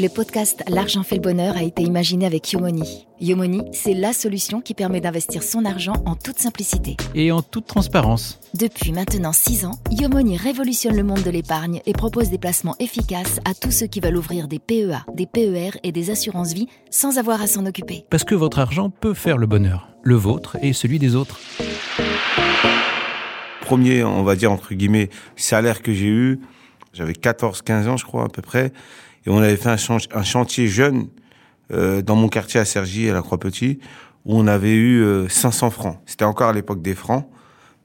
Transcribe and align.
Le 0.00 0.06
podcast 0.06 0.62
L'argent 0.68 1.02
fait 1.02 1.16
le 1.16 1.22
bonheur 1.22 1.56
a 1.56 1.64
été 1.64 1.82
imaginé 1.82 2.24
avec 2.24 2.52
Yomoni. 2.52 3.08
Yomoni, 3.20 3.62
c'est 3.72 3.94
la 3.94 4.12
solution 4.12 4.60
qui 4.60 4.72
permet 4.72 5.00
d'investir 5.00 5.42
son 5.42 5.64
argent 5.64 5.94
en 6.06 6.14
toute 6.14 6.38
simplicité. 6.38 6.96
Et 7.16 7.32
en 7.32 7.42
toute 7.42 7.66
transparence. 7.66 8.38
Depuis 8.54 8.92
maintenant 8.92 9.32
6 9.32 9.64
ans, 9.64 9.74
Yomoni 9.90 10.36
révolutionne 10.36 10.94
le 10.94 11.02
monde 11.02 11.24
de 11.24 11.30
l'épargne 11.30 11.80
et 11.84 11.94
propose 11.94 12.30
des 12.30 12.38
placements 12.38 12.76
efficaces 12.78 13.40
à 13.44 13.54
tous 13.54 13.72
ceux 13.72 13.88
qui 13.88 13.98
veulent 13.98 14.16
ouvrir 14.16 14.46
des 14.46 14.60
PEA, 14.60 15.04
des 15.14 15.26
PER 15.26 15.70
et 15.82 15.90
des 15.90 16.10
assurances 16.10 16.52
vie 16.52 16.68
sans 16.90 17.18
avoir 17.18 17.42
à 17.42 17.48
s'en 17.48 17.66
occuper. 17.66 18.04
Parce 18.08 18.22
que 18.22 18.36
votre 18.36 18.60
argent 18.60 18.90
peut 18.90 19.14
faire 19.14 19.36
le 19.36 19.48
bonheur, 19.48 19.88
le 20.04 20.14
vôtre 20.14 20.58
et 20.62 20.72
celui 20.72 21.00
des 21.00 21.16
autres. 21.16 21.40
Premier, 23.62 24.04
on 24.04 24.22
va 24.22 24.36
dire 24.36 24.52
entre 24.52 24.74
guillemets, 24.74 25.10
salaire 25.34 25.82
que 25.82 25.92
j'ai 25.92 26.06
eu, 26.06 26.40
j'avais 26.98 27.12
14-15 27.12 27.88
ans 27.88 27.96
je 27.96 28.04
crois 28.04 28.24
à 28.24 28.28
peu 28.28 28.42
près, 28.42 28.72
et 29.24 29.30
on 29.30 29.38
avait 29.38 29.56
fait 29.56 29.70
un, 29.70 30.22
chantier 30.24 30.66
jeune 30.66 31.08
euh, 31.72 32.02
dans 32.02 32.16
mon 32.16 32.28
quartier 32.28 32.58
à 32.60 32.64
Cergy, 32.64 33.08
à 33.08 33.14
la 33.14 33.22
Croix-Petit, 33.22 33.78
où 34.24 34.36
on 34.36 34.46
avait 34.46 34.74
eu 34.74 35.28
500 35.28 35.66
euh, 35.66 35.70
francs. 35.70 36.00
C'était 36.06 36.24
encore 36.24 36.48
à 36.48 36.52
l'époque 36.52 36.82
des 36.82 36.94
francs. 36.94 37.28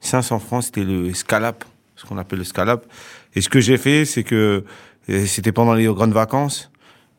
500 0.00 0.38
francs, 0.40 0.64
c'était 0.64 0.84
le 0.84 1.14
scalap, 1.14 1.64
ce 1.96 2.04
qu'on 2.04 2.18
appelle 2.18 2.40
le 2.40 2.44
scalap. 2.44 2.86
Et 3.34 3.40
ce 3.40 3.48
que 3.48 3.60
j'ai 3.60 3.78
fait, 3.78 4.04
c'est 4.04 4.24
que 4.24 4.64
euh, 5.08 5.26
c'était 5.26 5.52
pendant 5.52 5.74
les 5.74 5.86
grandes 5.86 6.12
vacances. 6.12 6.70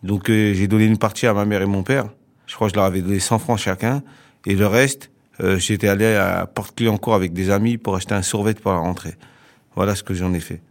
Donc 0.04 0.28
j'ai 0.28 0.68
donné 0.68 0.86
une 0.86 0.98
partie 0.98 1.26
à 1.26 1.34
ma 1.34 1.46
mère 1.46 1.62
et 1.62 1.66
mon 1.66 1.82
père. 1.82 2.06
Je 2.46 2.56
crois 2.56 2.68
que 2.68 2.74
je 2.74 2.76
leur 2.76 2.86
avais 2.86 3.02
donné 3.02 3.20
100 3.20 3.40
francs 3.40 3.58
chacun. 3.58 4.04
Et 4.46 4.54
le 4.54 4.68
reste, 4.68 5.10
j'étais 5.58 5.88
allé 5.88 6.06
à 6.14 6.46
Porte-Clé-en-Cour 6.46 7.16
avec 7.16 7.34
des 7.34 7.50
amis 7.50 7.80
pour 7.80 7.96
acheter 7.96 8.14
un 8.14 8.22
survêt 8.22 8.54
pour 8.54 8.72
la 8.72 8.78
rentrée. 8.78 9.16
Voilà 9.76 9.96
ce 9.96 10.04
que 10.04 10.14
j'en 10.14 10.32
ai 10.36 10.40
fait 10.40 10.62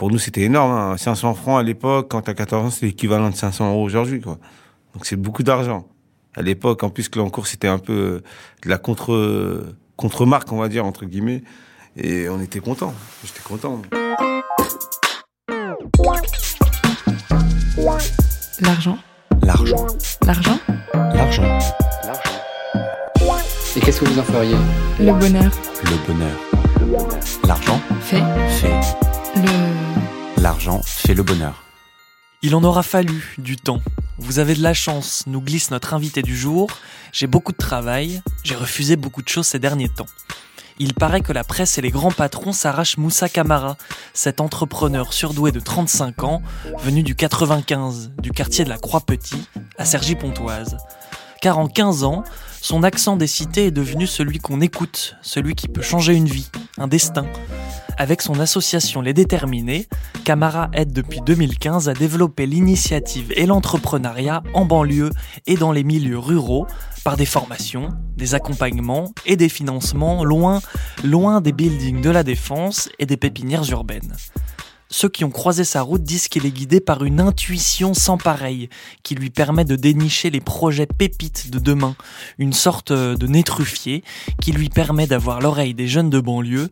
pour 0.00 0.10
nous, 0.10 0.18
c'était 0.18 0.40
énorme. 0.40 0.96
500 0.96 1.28
hein. 1.28 1.34
francs 1.34 1.60
à 1.60 1.62
l'époque, 1.62 2.08
quand 2.10 2.22
t'as 2.22 2.32
14 2.32 2.66
ans, 2.66 2.70
c'est 2.70 2.86
l'équivalent 2.86 3.28
de 3.28 3.34
500 3.34 3.70
euros 3.70 3.84
aujourd'hui, 3.84 4.22
quoi. 4.22 4.38
Donc 4.94 5.04
c'est 5.04 5.16
beaucoup 5.16 5.42
d'argent. 5.42 5.86
À 6.34 6.40
l'époque, 6.40 6.82
en 6.84 6.88
plus, 6.88 7.10
que 7.10 7.20
cours, 7.28 7.46
c'était 7.46 7.68
un 7.68 7.78
peu 7.78 7.92
euh, 7.92 8.22
de 8.62 8.70
la 8.70 8.78
contre, 8.78 9.74
contre-marque, 9.96 10.50
on 10.52 10.56
va 10.56 10.70
dire, 10.70 10.86
entre 10.86 11.04
guillemets. 11.04 11.42
Et 11.98 12.30
on 12.30 12.40
était 12.40 12.60
contents. 12.60 12.94
J'étais 13.22 13.42
content. 13.42 13.82
L'argent. 18.62 18.98
L'argent. 19.42 19.86
L'argent. 20.24 20.58
L'argent. 20.94 21.58
Et 23.76 23.80
qu'est-ce 23.80 24.00
que 24.00 24.06
vous 24.06 24.18
en 24.18 24.22
feriez? 24.22 24.56
Le 24.98 25.12
bonheur. 25.12 25.52
Le 25.84 26.06
bonheur. 26.06 27.10
L'argent. 27.46 27.78
Fait. 28.00 28.22
Fait. 28.48 29.09
Le 29.36 30.42
l'argent 30.42 30.80
fait 30.84 31.14
le 31.14 31.22
bonheur. 31.22 31.62
Il 32.42 32.54
en 32.54 32.64
aura 32.64 32.82
fallu 32.82 33.34
du 33.38 33.56
temps. 33.56 33.80
Vous 34.18 34.38
avez 34.38 34.54
de 34.54 34.62
la 34.62 34.74
chance, 34.74 35.24
nous 35.26 35.40
glisse 35.40 35.70
notre 35.70 35.94
invité 35.94 36.22
du 36.22 36.36
jour. 36.36 36.68
J'ai 37.12 37.26
beaucoup 37.26 37.52
de 37.52 37.58
travail, 37.58 38.22
j'ai 38.42 38.54
refusé 38.54 38.96
beaucoup 38.96 39.22
de 39.22 39.28
choses 39.28 39.46
ces 39.46 39.58
derniers 39.58 39.88
temps. 39.88 40.06
Il 40.78 40.94
paraît 40.94 41.20
que 41.20 41.32
la 41.32 41.44
presse 41.44 41.76
et 41.76 41.82
les 41.82 41.90
grands 41.90 42.10
patrons 42.10 42.52
s'arrachent 42.52 42.96
Moussa 42.96 43.28
Camara, 43.28 43.76
cet 44.14 44.40
entrepreneur 44.40 45.12
surdoué 45.12 45.52
de 45.52 45.60
35 45.60 46.24
ans, 46.24 46.42
venu 46.78 47.02
du 47.02 47.14
95, 47.14 48.12
du 48.18 48.30
quartier 48.30 48.64
de 48.64 48.70
la 48.70 48.78
Croix-Petit, 48.78 49.46
à 49.76 49.84
Cergy-Pontoise. 49.84 50.78
Car 51.42 51.58
en 51.58 51.68
15 51.68 52.04
ans, 52.04 52.24
son 52.62 52.82
accent 52.82 53.16
des 53.16 53.26
cités 53.26 53.66
est 53.66 53.70
devenu 53.70 54.06
celui 54.06 54.38
qu'on 54.38 54.60
écoute, 54.60 55.16
celui 55.22 55.54
qui 55.54 55.66
peut 55.66 55.82
changer 55.82 56.14
une 56.14 56.28
vie, 56.28 56.50
un 56.78 56.88
destin. 56.88 57.26
Avec 57.96 58.22
son 58.22 58.38
association 58.38 59.02
Les 59.02 59.12
Déterminés, 59.14 59.88
Camara 60.24 60.70
aide 60.72 60.92
depuis 60.92 61.20
2015 61.20 61.88
à 61.88 61.94
développer 61.94 62.46
l'initiative 62.46 63.32
et 63.34 63.46
l'entrepreneuriat 63.46 64.42
en 64.54 64.64
banlieue 64.64 65.10
et 65.46 65.56
dans 65.56 65.72
les 65.72 65.84
milieux 65.84 66.18
ruraux 66.18 66.66
par 67.04 67.16
des 67.16 67.26
formations, 67.26 67.88
des 68.16 68.34
accompagnements 68.34 69.12
et 69.26 69.36
des 69.36 69.48
financements 69.48 70.22
loin, 70.24 70.60
loin 71.02 71.40
des 71.40 71.52
buildings 71.52 72.02
de 72.02 72.10
la 72.10 72.22
défense 72.22 72.90
et 72.98 73.06
des 73.06 73.16
pépinières 73.16 73.68
urbaines. 73.70 74.14
Ceux 74.92 75.08
qui 75.08 75.24
ont 75.24 75.30
croisé 75.30 75.62
sa 75.62 75.82
route 75.82 76.02
disent 76.02 76.26
qu'il 76.26 76.46
est 76.46 76.50
guidé 76.50 76.80
par 76.80 77.04
une 77.04 77.20
intuition 77.20 77.94
sans 77.94 78.18
pareille, 78.18 78.68
qui 79.04 79.14
lui 79.14 79.30
permet 79.30 79.64
de 79.64 79.76
dénicher 79.76 80.30
les 80.30 80.40
projets 80.40 80.86
pépites 80.86 81.50
de 81.50 81.60
demain, 81.60 81.94
une 82.38 82.52
sorte 82.52 82.92
de 82.92 83.26
nez 83.28 83.44
truffier, 83.44 84.02
qui 84.42 84.50
lui 84.50 84.68
permet 84.68 85.06
d'avoir 85.06 85.40
l'oreille 85.40 85.74
des 85.74 85.86
jeunes 85.86 86.10
de 86.10 86.18
banlieue, 86.18 86.70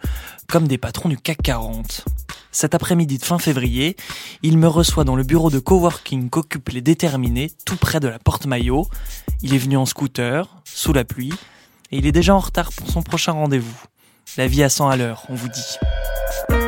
comme 0.49 0.67
des 0.67 0.79
patrons 0.79 1.09
du 1.09 1.17
CAC 1.17 1.43
40. 1.43 2.07
Cet 2.51 2.75
après-midi 2.75 3.19
de 3.19 3.25
fin 3.25 3.39
février, 3.39 3.95
il 4.43 4.59
me 4.59 4.67
reçoit 4.67 5.05
dans 5.05 5.15
le 5.15 5.23
bureau 5.23 5.49
de 5.49 5.61
coworking 5.61 6.29
qu'occupent 6.29 6.71
les 6.71 6.81
déterminés, 6.81 7.53
tout 7.65 7.77
près 7.77 8.01
de 8.01 8.09
la 8.09 8.19
porte 8.19 8.47
Maillot. 8.47 8.89
Il 9.43 9.55
est 9.55 9.59
venu 9.59 9.77
en 9.77 9.87
scooter, 9.87 10.57
sous 10.65 10.93
la 10.93 11.05
pluie, 11.05 11.35
et 11.93 11.99
il 11.99 12.07
est 12.07 12.13
déjà 12.13 12.35
en 12.35 12.41
retard 12.41 12.73
pour 12.73 12.91
son 12.91 13.03
prochain 13.03 13.33
rendez-vous. 13.33 13.81
La 14.37 14.49
vie 14.49 14.65
à 14.65 14.69
100 14.69 14.89
à 14.89 14.97
l'heure, 14.97 15.23
on 15.29 15.37
vous 15.37 15.49
dit. 15.49 16.68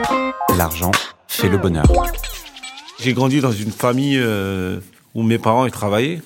L'argent 0.56 0.90
fait 1.28 1.48
le 1.48 1.58
bonheur. 1.58 1.86
J'ai 2.98 3.12
grandi 3.12 3.40
dans 3.40 3.52
une 3.52 3.70
famille 3.70 4.18
euh, 4.18 4.80
où 5.14 5.22
mes 5.22 5.38
parents 5.38 5.66
y 5.66 5.70
travaillaient. 5.70 6.20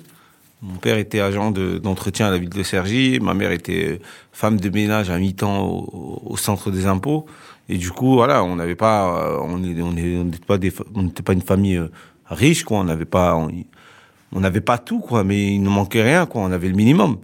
Mon 0.63 0.77
père 0.77 0.97
était 0.97 1.21
agent 1.21 1.51
d'entretien 1.51 2.29
à 2.29 2.31
la 2.31 2.39
ville 2.39 2.49
de 2.49 2.63
Cergy, 2.63 3.19
ma 3.21 3.35
mère 3.35 3.53
était 3.53 4.01
femme 4.33 4.59
de 4.59 4.71
ménage 4.71 5.11
à 5.11 5.19
mi-temps 5.19 5.67
au, 5.67 6.37
centre 6.37 6.71
des 6.71 6.87
impôts. 6.87 7.27
Et 7.69 7.77
du 7.77 7.91
coup, 7.91 8.15
voilà, 8.15 8.43
on 8.45 8.57
n'avait 8.57 8.75
pas, 8.75 9.25
euh, 9.25 9.39
on 9.43 9.59
n'était 9.59 11.23
pas 11.23 11.33
une 11.35 11.43
famille 11.43 11.77
euh, 11.77 11.89
riche, 12.27 12.65
quoi. 12.65 12.79
On 12.79 12.85
n'avait 12.85 13.05
pas, 13.05 13.37
on 14.33 14.41
n'avait 14.41 14.63
pas 14.63 14.79
tout, 14.79 15.01
quoi. 15.01 15.23
Mais 15.23 15.55
il 15.55 15.63
ne 15.63 15.69
manquait 15.69 16.03
rien, 16.03 16.25
quoi. 16.25 16.43
On 16.43 16.51
avait 16.51 16.69
le 16.69 16.77
minimum. 16.77 17.19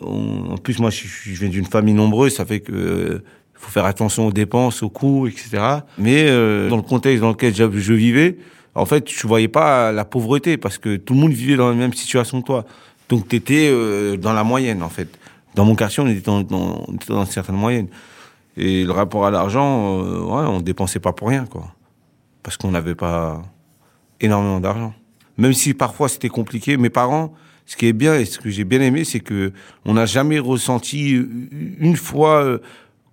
en 0.00 0.56
plus, 0.56 0.80
moi, 0.80 0.90
je, 0.90 1.06
je 1.06 1.38
viens 1.38 1.48
d'une 1.48 1.66
famille 1.66 1.94
nombreuse, 1.94 2.34
ça 2.34 2.44
fait 2.44 2.60
que 2.60 3.22
faut 3.62 3.70
faire 3.70 3.84
attention 3.84 4.26
aux 4.26 4.32
dépenses, 4.32 4.82
aux 4.82 4.90
coûts, 4.90 5.28
etc. 5.28 5.62
Mais 5.96 6.26
euh, 6.28 6.68
dans 6.68 6.76
le 6.76 6.82
contexte 6.82 7.22
dans 7.22 7.30
lequel 7.30 7.54
je, 7.54 7.92
vivais, 7.92 8.36
en 8.74 8.86
fait, 8.86 9.08
je 9.08 9.26
voyais 9.26 9.48
pas 9.48 9.92
la 9.92 10.04
pauvreté 10.04 10.56
parce 10.56 10.78
que 10.78 10.96
tout 10.96 11.14
le 11.14 11.20
monde 11.20 11.32
vivait 11.32 11.56
dans 11.56 11.68
la 11.68 11.76
même 11.76 11.94
situation 11.94 12.40
que 12.40 12.46
toi. 12.46 12.64
Donc, 13.08 13.28
tu 13.28 13.36
étais 13.36 13.68
euh, 13.70 14.16
dans 14.16 14.32
la 14.32 14.42
moyenne, 14.42 14.82
en 14.82 14.88
fait. 14.88 15.16
Dans 15.54 15.64
mon 15.64 15.76
quartier, 15.76 16.02
on 16.02 16.08
était 16.08 16.22
dans, 16.22 16.42
dans, 16.42 16.86
dans 17.06 17.20
une 17.20 17.30
certaine 17.30 17.54
moyenne. 17.54 17.86
Et 18.56 18.84
le 18.84 18.90
rapport 18.90 19.26
à 19.26 19.30
l'argent, 19.30 20.00
euh, 20.00 20.20
ouais, 20.20 20.46
on 20.48 20.60
dépensait 20.60 21.00
pas 21.00 21.12
pour 21.12 21.28
rien, 21.28 21.46
quoi. 21.46 21.72
Parce 22.42 22.56
qu'on 22.56 22.72
n'avait 22.72 22.96
pas 22.96 23.42
énormément 24.20 24.58
d'argent. 24.58 24.92
Même 25.38 25.52
si 25.52 25.72
parfois 25.72 26.08
c'était 26.08 26.28
compliqué, 26.28 26.76
mes 26.76 26.90
parents, 26.90 27.32
ce 27.64 27.76
qui 27.76 27.86
est 27.86 27.92
bien 27.92 28.16
et 28.16 28.24
ce 28.24 28.40
que 28.40 28.50
j'ai 28.50 28.64
bien 28.64 28.80
aimé, 28.80 29.04
c'est 29.04 29.20
que 29.20 29.52
on 29.84 29.94
n'a 29.94 30.04
jamais 30.04 30.40
ressenti 30.40 31.12
une 31.12 31.96
fois 31.96 32.58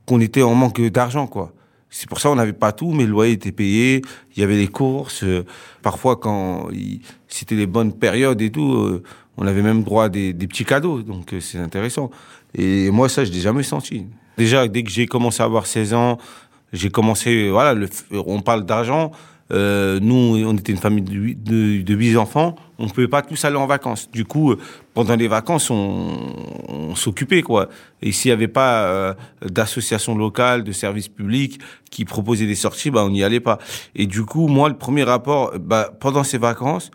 qu'on 0.10 0.20
était 0.22 0.42
en 0.42 0.56
manque 0.56 0.82
d'argent, 0.82 1.28
quoi. 1.28 1.54
C'est 1.92 2.10
pour 2.10 2.20
ça 2.20 2.30
qu'on 2.30 2.36
n'avait 2.36 2.54
pas 2.54 2.72
tout, 2.72 2.92
mais 2.92 3.06
le 3.06 3.12
loyer 3.12 3.34
était 3.34 3.52
payé, 3.52 4.02
il 4.36 4.40
y 4.40 4.44
avait 4.44 4.58
les 4.58 4.68
courses. 4.68 5.24
Euh, 5.24 5.46
parfois, 5.84 6.16
quand 6.18 6.68
c'était 7.28 7.56
les 7.56 7.68
bonnes 7.68 7.94
périodes 7.94 8.42
et 8.42 8.52
tout, 8.52 8.74
euh, 8.74 9.04
on 9.38 9.46
avait 9.46 9.62
même 9.62 9.84
droit 9.84 10.06
à 10.06 10.10
des, 10.10 10.34
petits 10.34 10.66
cadeaux, 10.66 11.04
donc 11.04 11.34
euh, 11.34 11.40
c'est 11.40 11.60
intéressant. 11.60 12.10
Et 12.56 12.90
moi, 12.90 13.08
ça, 13.08 13.24
je 13.24 13.32
l'ai 13.32 13.40
jamais 13.40 13.62
senti. 13.62 14.08
Déjà, 14.36 14.68
dès 14.68 14.82
que 14.82 14.90
j'ai 14.90 15.06
commencé 15.06 15.44
à 15.44 15.46
avoir 15.46 15.68
16 15.68 15.94
ans, 15.94 16.18
j'ai 16.74 16.90
commencé, 16.90 17.50
voilà, 17.50 17.76
le, 17.76 17.88
on 18.12 18.42
parle 18.42 18.66
d'argent, 18.66 19.12
nous, 19.52 20.44
on 20.46 20.58
était 20.58 20.72
une 20.72 20.80
famille 20.80 21.04
de 21.04 21.94
huit 21.94 22.18
enfants. 22.18 22.56
On 22.80 22.86
ne 22.86 22.90
pouvait 22.90 23.08
pas 23.08 23.22
tous 23.22 23.44
aller 23.46 23.58
en 23.58 23.66
vacances. 23.68 24.10
Du 24.12 24.26
coup, 24.26 24.56
pendant 25.00 25.16
les 25.16 25.30
vacances, 25.30 25.70
on, 25.70 26.94
s'occupait 26.94 27.42
quoi. 27.42 27.70
Et 28.02 28.12
s'il 28.12 28.28
n'y 28.28 28.34
avait 28.34 28.50
pas 28.50 28.84
euh, 28.84 29.14
d'association 29.46 30.14
locale, 30.14 30.66
de 30.66 30.74
services 30.74 31.08
publics 31.08 31.62
qui 31.90 32.04
proposaient 32.04 32.48
des 32.48 32.56
sorties, 32.56 32.92
bah 32.92 33.06
on 33.06 33.10
n'y 33.10 33.24
allait 33.24 33.40
pas. 33.40 33.60
Et 33.96 34.08
du 34.08 34.26
coup, 34.26 34.50
moi, 34.50 34.68
le 34.68 34.76
premier 34.76 35.04
rapport, 35.04 35.58
bah, 35.58 35.90
pendant 36.02 36.26
ces 36.26 36.38
vacances, 36.38 36.92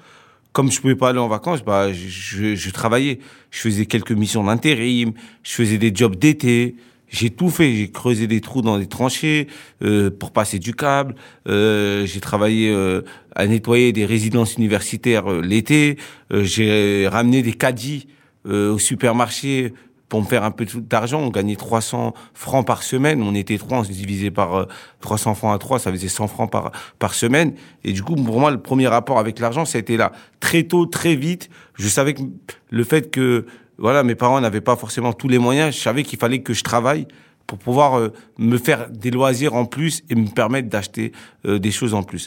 comme 0.52 0.70
je 0.70 0.82
pouvais 0.82 0.96
pas 0.96 1.08
aller 1.08 1.18
en 1.18 1.28
vacances, 1.28 1.64
bah 1.64 1.94
je, 1.94 2.54
je 2.54 2.70
travaillais. 2.72 3.20
Je 3.50 3.60
faisais 3.60 3.86
quelques 3.86 4.12
missions 4.12 4.44
d'intérim, 4.44 5.12
je 5.42 5.52
faisais 5.52 5.78
des 5.78 5.90
jobs 5.94 6.16
d'été. 6.16 6.76
J'ai 7.14 7.30
tout 7.30 7.48
fait. 7.48 7.72
J'ai 7.72 7.90
creusé 7.92 8.26
des 8.26 8.40
trous 8.40 8.60
dans 8.60 8.76
les 8.76 8.88
tranchées 8.88 9.46
euh, 9.82 10.10
pour 10.10 10.32
passer 10.32 10.58
du 10.58 10.74
câble. 10.74 11.14
Euh, 11.48 12.04
j'ai 12.06 12.18
travaillé 12.18 12.70
euh, 12.70 13.02
à 13.36 13.46
nettoyer 13.46 13.92
des 13.92 14.04
résidences 14.04 14.56
universitaires 14.56 15.30
euh, 15.30 15.40
l'été. 15.40 15.96
Euh, 16.32 16.42
j'ai 16.42 17.06
ramené 17.06 17.42
des 17.42 17.52
caddies 17.52 18.08
au 18.46 18.78
supermarché 18.78 19.72
pour 20.10 20.20
me 20.20 20.26
faire 20.26 20.44
un 20.44 20.50
peu 20.50 20.66
d'argent. 20.66 21.20
On 21.20 21.30
gagnait 21.30 21.56
300 21.56 22.12
francs 22.34 22.66
par 22.66 22.82
semaine. 22.82 23.22
On 23.22 23.34
était 23.34 23.56
trois, 23.56 23.78
on 23.78 23.84
se 23.84 23.92
divisait 23.92 24.30
par 24.30 24.66
300 25.00 25.34
francs 25.34 25.54
à 25.54 25.58
trois, 25.58 25.78
ça 25.78 25.90
faisait 25.90 26.08
100 26.08 26.28
francs 26.28 26.50
par 26.50 26.72
par 26.98 27.14
semaine. 27.14 27.54
Et 27.84 27.92
du 27.92 28.02
coup, 28.02 28.16
pour 28.16 28.40
moi, 28.40 28.50
le 28.50 28.60
premier 28.60 28.86
rapport 28.86 29.18
avec 29.18 29.38
l'argent, 29.38 29.64
ça 29.64 29.78
a 29.78 29.80
été 29.80 29.96
là. 29.96 30.12
Très 30.40 30.64
tôt, 30.64 30.84
très 30.84 31.16
vite, 31.16 31.48
je 31.72 31.88
savais 31.88 32.12
que 32.12 32.20
le 32.68 32.84
fait 32.84 33.10
que 33.10 33.46
voilà, 33.78 34.02
mes 34.02 34.14
parents 34.14 34.40
n'avaient 34.40 34.60
pas 34.60 34.76
forcément 34.76 35.12
tous 35.12 35.28
les 35.28 35.38
moyens. 35.38 35.74
Je 35.74 35.80
savais 35.80 36.02
qu'il 36.02 36.18
fallait 36.18 36.42
que 36.42 36.54
je 36.54 36.62
travaille 36.62 37.06
pour 37.46 37.58
pouvoir 37.58 37.98
euh, 37.98 38.12
me 38.38 38.56
faire 38.56 38.88
des 38.90 39.10
loisirs 39.10 39.54
en 39.54 39.64
plus 39.64 40.02
et 40.08 40.14
me 40.14 40.28
permettre 40.28 40.68
d'acheter 40.68 41.12
euh, 41.46 41.58
des 41.58 41.70
choses 41.70 41.94
en 41.94 42.02
plus. 42.02 42.26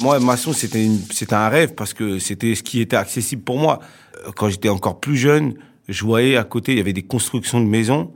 Moi, 0.00 0.18
maçon, 0.18 0.52
c'était 0.52 0.88
c'était 1.10 1.34
un 1.34 1.48
rêve 1.48 1.74
parce 1.74 1.92
que 1.92 2.18
c'était 2.18 2.54
ce 2.54 2.62
qui 2.62 2.80
était 2.80 2.96
accessible 2.96 3.42
pour 3.42 3.58
moi. 3.58 3.80
Euh, 4.26 4.30
Quand 4.34 4.48
j'étais 4.48 4.70
encore 4.70 4.98
plus 5.00 5.16
jeune, 5.16 5.54
je 5.88 6.04
voyais 6.04 6.36
à 6.36 6.44
côté, 6.44 6.72
il 6.72 6.78
y 6.78 6.80
avait 6.80 6.92
des 6.92 7.02
constructions 7.02 7.60
de 7.60 7.66
maisons 7.66 8.12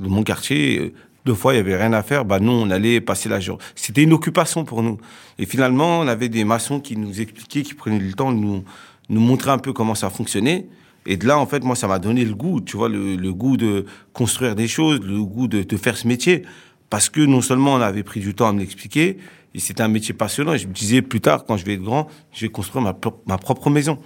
de 0.00 0.08
mon 0.08 0.22
quartier. 0.22 0.94
Deux 1.24 1.34
fois, 1.34 1.52
il 1.52 1.58
y 1.58 1.60
avait 1.60 1.76
rien 1.76 1.92
à 1.92 2.02
faire. 2.02 2.24
Bah, 2.24 2.40
nous, 2.40 2.52
on 2.52 2.70
allait 2.70 3.00
passer 3.00 3.28
la 3.28 3.38
journée. 3.38 3.62
C'était 3.74 4.02
une 4.02 4.14
occupation 4.14 4.64
pour 4.64 4.82
nous. 4.82 4.98
Et 5.38 5.44
finalement, 5.44 6.00
on 6.00 6.08
avait 6.08 6.28
des 6.30 6.44
maçons 6.44 6.80
qui 6.80 6.96
nous 6.96 7.20
expliquaient, 7.20 7.62
qui 7.62 7.74
prenaient 7.74 7.98
le 7.98 8.14
temps 8.14 8.32
de 8.32 8.38
nous, 8.38 8.64
nous 9.10 9.20
montrer 9.20 9.50
un 9.50 9.58
peu 9.58 9.72
comment 9.72 9.94
ça 9.94 10.08
fonctionnait. 10.08 10.66
Et 11.06 11.16
de 11.16 11.26
là, 11.26 11.38
en 11.38 11.46
fait, 11.46 11.64
moi, 11.64 11.74
ça 11.76 11.88
m'a 11.88 11.98
donné 11.98 12.24
le 12.24 12.34
goût, 12.34 12.60
tu 12.60 12.76
vois, 12.76 12.88
le, 12.88 13.32
goût 13.32 13.56
de 13.56 13.86
construire 14.12 14.54
des 14.54 14.68
choses, 14.68 15.00
le 15.00 15.22
goût 15.22 15.48
de, 15.48 15.62
de 15.62 15.76
faire 15.76 15.96
ce 15.96 16.06
métier. 16.06 16.42
Parce 16.90 17.08
que 17.08 17.20
non 17.20 17.40
seulement 17.40 17.74
on 17.74 17.80
avait 17.80 18.02
pris 18.02 18.20
du 18.20 18.34
temps 18.34 18.48
à 18.48 18.52
me 18.52 18.60
l'expliquer, 18.60 19.18
et 19.54 19.58
c'était 19.60 19.82
un 19.82 19.88
métier 19.88 20.14
passionnant. 20.14 20.54
Et 20.54 20.58
je 20.58 20.66
me 20.68 20.72
disais, 20.72 21.02
plus 21.02 21.20
tard, 21.20 21.44
quand 21.46 21.56
je 21.56 21.64
vais 21.64 21.74
être 21.74 21.82
grand, 21.82 22.08
je 22.32 22.42
vais 22.46 22.50
construire 22.50 22.82
ma, 22.82 22.94
pro- 22.94 23.22
ma 23.26 23.38
propre 23.38 23.70
maison. 23.70 23.98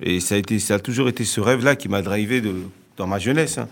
Et 0.00 0.18
ça 0.20 0.36
a, 0.36 0.78
toujours 0.80 1.08
été 1.08 1.24
ce 1.24 1.40
rêve-là 1.40 1.76
qui 1.76 1.88
m'a 1.88 2.02
drivé 2.02 2.42
dans 2.96 3.06
ma 3.06 3.18
jeunesse. 3.18 3.58
hein. 3.58 3.68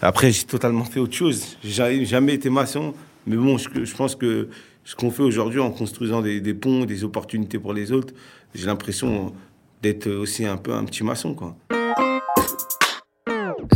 Après, 0.00 0.30
j'ai 0.32 0.44
totalement 0.44 0.84
fait 0.84 1.00
autre 1.00 1.14
chose. 1.14 1.56
J'ai 1.62 2.04
jamais- 2.06 2.34
été 2.34 2.48
maçon. 2.48 2.94
Mais 3.26 3.36
bon, 3.36 3.58
je, 3.58 3.84
je 3.84 3.94
pense 3.94 4.16
que 4.16 4.48
ce 4.84 4.94
qu'on 4.94 5.10
fait 5.10 5.22
aujourd'hui 5.22 5.60
en 5.60 5.70
construisant 5.70 6.20
des, 6.22 6.40
des 6.40 6.54
ponts, 6.54 6.84
des 6.84 7.04
opportunités 7.04 7.58
pour 7.58 7.72
les 7.74 7.92
autres, 7.92 8.14
j'ai 8.54 8.66
l'impression 8.66 9.32
d'être 9.82 10.10
aussi 10.10 10.44
un 10.46 10.56
peu 10.56 10.72
un 10.72 10.84
petit 10.84 11.04
maçon, 11.04 11.34
quoi. 11.34 11.56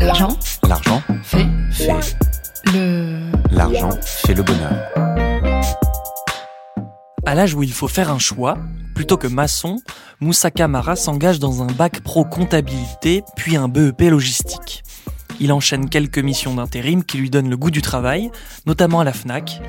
L'argent 0.08 0.38
L'argent 0.66 1.02
fait 1.22 1.46
fait. 1.70 2.16
le. 2.72 3.30
L'argent 3.50 3.90
fait 4.02 4.32
le 4.32 4.42
bonheur. 4.42 4.72
À 7.26 7.34
l'âge 7.34 7.52
où 7.52 7.62
il 7.62 7.74
faut 7.74 7.88
faire 7.88 8.10
un 8.10 8.18
choix, 8.18 8.56
plutôt 8.94 9.18
que 9.18 9.26
maçon, 9.26 9.76
Moussa 10.20 10.50
Kamara 10.50 10.96
s'engage 10.96 11.38
dans 11.38 11.62
un 11.62 11.66
bac 11.66 12.00
pro 12.00 12.24
comptabilité, 12.24 13.22
puis 13.36 13.58
un 13.58 13.68
BEP 13.68 14.00
logistique. 14.08 14.82
Il 15.40 15.52
enchaîne 15.52 15.88
quelques 15.88 16.18
missions 16.18 16.54
d'intérim 16.54 17.04
qui 17.04 17.18
lui 17.18 17.30
donnent 17.30 17.50
le 17.50 17.56
goût 17.56 17.70
du 17.70 17.82
travail, 17.82 18.30
notamment 18.66 19.00
à 19.00 19.04
la 19.04 19.12
FNAC. 19.12 19.60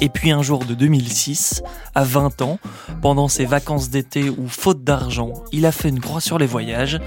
Et 0.00 0.08
puis 0.08 0.30
un 0.30 0.42
jour 0.42 0.64
de 0.64 0.74
2006, 0.74 1.62
à 1.94 2.04
20 2.04 2.42
ans, 2.42 2.58
pendant 3.02 3.28
ses 3.28 3.44
vacances 3.44 3.90
d'été 3.90 4.30
où, 4.30 4.48
faute 4.48 4.84
d'argent, 4.84 5.32
il 5.52 5.66
a 5.66 5.72
fait 5.72 5.88
une 5.88 6.00
croix 6.00 6.20
sur 6.20 6.38
les 6.38 6.46
voyages, 6.46 7.00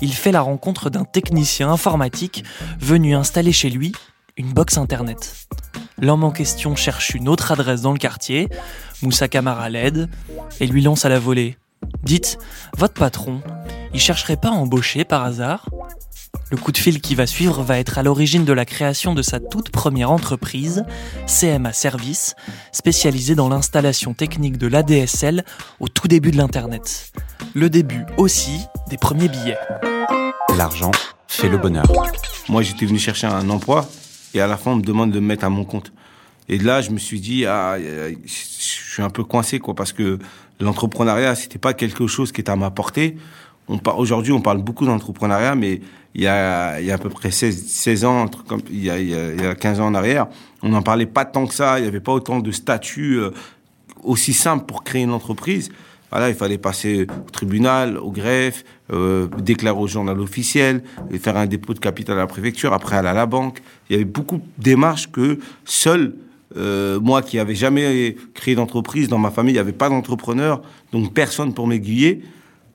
il 0.00 0.12
fait 0.12 0.32
la 0.32 0.40
rencontre 0.40 0.90
d'un 0.90 1.04
technicien 1.04 1.70
informatique 1.70 2.44
venu 2.80 3.14
installer 3.14 3.52
chez 3.52 3.70
lui 3.70 3.92
une 4.36 4.52
box 4.52 4.78
internet. 4.78 5.48
L'homme 6.00 6.24
en 6.24 6.30
question 6.30 6.76
cherche 6.76 7.10
une 7.10 7.28
autre 7.28 7.52
adresse 7.52 7.82
dans 7.82 7.92
le 7.92 7.98
quartier, 7.98 8.48
Moussa 9.02 9.28
Kamara 9.28 9.68
l'aide 9.68 10.08
et 10.60 10.66
lui 10.66 10.80
lance 10.80 11.04
à 11.04 11.08
la 11.08 11.18
volée. 11.18 11.58
Dites, 12.02 12.38
votre 12.76 12.94
patron, 12.94 13.42
il 13.92 14.00
chercherait 14.00 14.36
pas 14.36 14.48
à 14.48 14.52
embaucher 14.52 15.04
par 15.04 15.24
hasard 15.24 15.68
Le 16.50 16.56
coup 16.56 16.72
de 16.72 16.78
fil 16.78 17.02
qui 17.02 17.14
va 17.14 17.26
suivre 17.26 17.62
va 17.62 17.78
être 17.78 17.98
à 17.98 18.02
l'origine 18.02 18.46
de 18.46 18.52
la 18.54 18.64
création 18.64 19.14
de 19.14 19.20
sa 19.20 19.38
toute 19.38 19.68
première 19.70 20.10
entreprise, 20.10 20.84
CMA 21.26 21.74
Service, 21.74 22.36
spécialisée 22.72 23.34
dans 23.34 23.50
l'installation 23.50 24.14
technique 24.14 24.56
de 24.56 24.66
l'ADSL 24.66 25.44
au 25.78 25.88
tout 25.88 26.08
début 26.08 26.30
de 26.30 26.38
l'Internet. 26.38 27.12
Le 27.54 27.68
début 27.68 28.04
aussi 28.16 28.60
des 28.88 28.96
premiers 28.96 29.28
billets. 29.28 29.58
L'argent 30.56 30.92
fait 31.26 31.50
le 31.50 31.58
bonheur. 31.58 31.84
Moi, 32.48 32.62
j'étais 32.62 32.86
venu 32.86 32.98
chercher 32.98 33.26
un 33.26 33.50
emploi 33.50 33.86
et 34.32 34.40
à 34.40 34.46
la 34.46 34.56
fin, 34.56 34.70
on 34.70 34.76
me 34.76 34.82
demande 34.82 35.12
de 35.12 35.20
me 35.20 35.26
mettre 35.26 35.44
à 35.44 35.50
mon 35.50 35.64
compte. 35.64 35.92
Et 36.48 36.56
là, 36.56 36.80
je 36.80 36.90
me 36.90 36.98
suis 36.98 37.20
dit, 37.20 37.44
ah, 37.44 37.74
euh, 37.74 38.14
je 38.24 38.32
suis 38.32 39.02
un 39.02 39.10
peu 39.10 39.22
coincé, 39.22 39.58
quoi, 39.58 39.74
parce 39.74 39.92
que 39.92 40.18
l'entrepreneuriat, 40.60 41.34
c'était 41.34 41.58
pas 41.58 41.74
quelque 41.74 42.06
chose 42.06 42.32
qui 42.32 42.40
était 42.40 42.50
à 42.50 42.56
ma 42.56 42.70
portée. 42.70 43.18
Aujourd'hui, 43.68 44.32
on 44.32 44.40
parle 44.40 44.62
beaucoup 44.62 44.86
d'entrepreneuriat, 44.86 45.54
mais 45.54 45.80
il 46.14 46.22
y 46.22 46.26
a, 46.26 46.74
à 46.74 46.98
peu 46.98 47.10
près 47.10 47.30
16, 47.30 47.66
16 47.66 48.04
ans, 48.04 48.26
il, 48.70 48.84
y 48.84 48.90
a, 48.90 48.98
il, 48.98 49.10
y 49.10 49.14
a, 49.14 49.32
il 49.32 49.42
y 49.42 49.46
a 49.46 49.54
15 49.54 49.80
ans 49.80 49.86
en 49.86 49.94
arrière, 49.94 50.26
on 50.62 50.70
n'en 50.70 50.82
parlait 50.82 51.06
pas 51.06 51.24
tant 51.24 51.46
que 51.46 51.54
ça. 51.54 51.78
Il 51.78 51.82
n'y 51.82 51.88
avait 51.88 52.00
pas 52.00 52.12
autant 52.12 52.40
de 52.40 52.50
statuts 52.50 53.18
euh, 53.18 53.30
aussi 54.02 54.32
simples 54.32 54.64
pour 54.64 54.84
créer 54.84 55.02
une 55.02 55.12
entreprise. 55.12 55.70
Voilà, 56.10 56.30
il 56.30 56.34
fallait 56.34 56.58
passer 56.58 57.06
au 57.26 57.30
tribunal, 57.30 57.98
au 57.98 58.10
greffe, 58.10 58.64
euh, 58.92 59.28
déclarer 59.42 59.78
au 59.78 59.86
journal 59.86 60.18
officiel, 60.20 60.82
faire 61.20 61.36
un 61.36 61.46
dépôt 61.46 61.74
de 61.74 61.78
capital 61.78 62.16
à 62.16 62.20
la 62.20 62.26
préfecture, 62.26 62.72
après 62.72 62.96
aller 62.96 63.08
à 63.08 63.12
la 63.12 63.26
banque. 63.26 63.60
Il 63.88 63.92
y 63.92 63.96
avait 63.96 64.06
beaucoup 64.06 64.38
de 64.38 64.62
démarches 64.62 65.10
que 65.10 65.38
seul, 65.66 66.14
euh, 66.56 66.98
moi 66.98 67.20
qui 67.20 67.36
n'avais 67.36 67.54
jamais 67.54 68.16
créé 68.32 68.54
d'entreprise, 68.54 69.08
dans 69.08 69.18
ma 69.18 69.30
famille, 69.30 69.52
il 69.52 69.56
n'y 69.56 69.60
avait 69.60 69.72
pas 69.72 69.90
d'entrepreneur, 69.90 70.62
donc 70.92 71.12
personne 71.12 71.52
pour 71.52 71.66
m'aiguiller. 71.66 72.22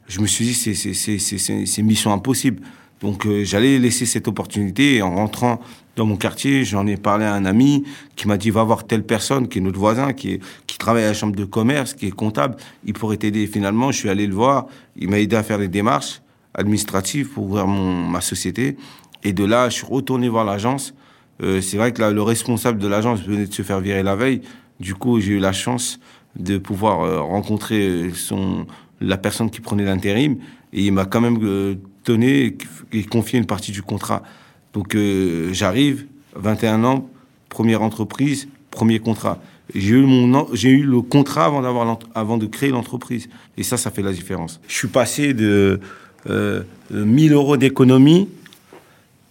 Je 0.07 0.19
me 0.19 0.27
suis 0.27 0.45
dit, 0.45 0.53
c'est, 0.53 1.81
mission 1.81 2.13
impossible. 2.13 2.61
Donc 3.01 3.25
euh, 3.25 3.44
j'allais 3.44 3.79
laisser 3.79 4.05
cette 4.05 4.27
opportunité 4.29 5.01
en 5.01 5.15
rentrant 5.15 5.59
dans 5.95 6.05
mon 6.05 6.15
quartier, 6.15 6.63
j'en 6.65 6.88
ai 6.88 6.97
parlé 6.97 7.25
à 7.25 7.33
un 7.33 7.45
ami 7.45 7.83
qui 8.15 8.27
m'a 8.27 8.38
dit 8.38 8.50
va 8.50 8.63
voir 8.63 8.85
telle 8.88 9.03
personne 9.03 9.47
qui 9.47 9.59
est 9.59 9.61
notre 9.61 9.77
voisin, 9.77 10.13
qui, 10.13 10.33
est, 10.33 10.39
qui 10.65 10.77
travaille 10.77 11.03
à 11.03 11.07
la 11.07 11.13
chambre 11.13 11.35
de 11.35 11.45
commerce, 11.45 11.94
qui 11.94 12.07
est 12.07 12.11
comptable, 12.11 12.55
il 12.83 12.94
pourrait 12.94 13.17
t'aider. 13.17 13.45
Finalement, 13.45 13.91
je 13.91 14.00
suis 14.00 14.09
allé 14.09 14.25
le 14.25 14.33
voir, 14.33 14.65
il 14.95 15.09
m'a 15.09 15.19
aidé 15.19 15.35
à 15.35 15.44
faire 15.44 15.59
les 15.59 15.67
démarches 15.67 16.21
administratives 16.55 17.29
pour 17.29 17.45
ouvrir 17.45 17.67
mon, 17.67 18.07
ma 18.07 18.21
société. 18.21 18.75
Et 19.23 19.33
de 19.33 19.45
là, 19.45 19.69
je 19.69 19.75
suis 19.75 19.85
retourné 19.85 20.29
voir 20.29 20.45
l'agence. 20.45 20.94
Euh, 21.41 21.61
c'est 21.61 21.77
vrai 21.77 21.91
que 21.91 22.01
là, 22.01 22.11
le 22.11 22.21
responsable 22.21 22.79
de 22.79 22.88
l'agence 22.88 23.21
venait 23.21 23.45
de 23.45 23.53
se 23.53 23.61
faire 23.61 23.79
virer 23.79 24.03
la 24.03 24.15
veille. 24.15 24.41
Du 24.79 24.95
coup, 24.95 25.19
j'ai 25.19 25.33
eu 25.33 25.39
la 25.39 25.53
chance 25.53 26.00
de 26.35 26.57
pouvoir 26.57 27.01
euh, 27.01 27.21
rencontrer 27.21 28.11
son, 28.15 28.65
la 29.01 29.18
personne 29.18 29.50
qui 29.50 29.62
prenait 29.62 29.86
l'intérim. 29.86 30.38
Et 30.72 30.86
il 30.86 30.92
m'a 30.92 31.06
quand 31.06 31.22
même 31.22 31.40
euh, 31.44 31.75
donné 32.06 32.57
et 32.92 33.04
confié 33.04 33.40
une 33.40 33.45
partie 33.45 33.72
du 33.72 33.81
contrat. 33.81 34.24
Donc 34.74 34.95
euh, 34.95 35.50
j'arrive, 35.54 36.06
21 36.36 36.84
ans, 36.84 37.10
première 37.50 37.81
entreprise, 37.81 38.48
premier 38.72 39.00
contrat. 39.00 39.40
J'ai 39.74 39.95
eu, 39.95 40.06
mon, 40.06 40.48
j'ai 40.54 40.69
eu 40.69 40.84
le 40.84 41.01
contrat 41.01 41.45
avant, 41.45 41.62
d'avoir 41.62 42.00
avant 42.16 42.38
de 42.38 42.45
créer 42.45 42.69
l'entreprise. 42.69 43.30
Et 43.57 43.63
ça, 43.63 43.78
ça 43.78 43.92
fait 43.92 44.01
la 44.01 44.12
différence. 44.12 44.60
Je 44.68 44.75
suis 44.75 44.88
passé 44.88 45.34
de 45.34 45.80
euh, 46.30 46.63
1000 46.92 47.34
euros 47.34 47.57
d'économie 47.57 48.30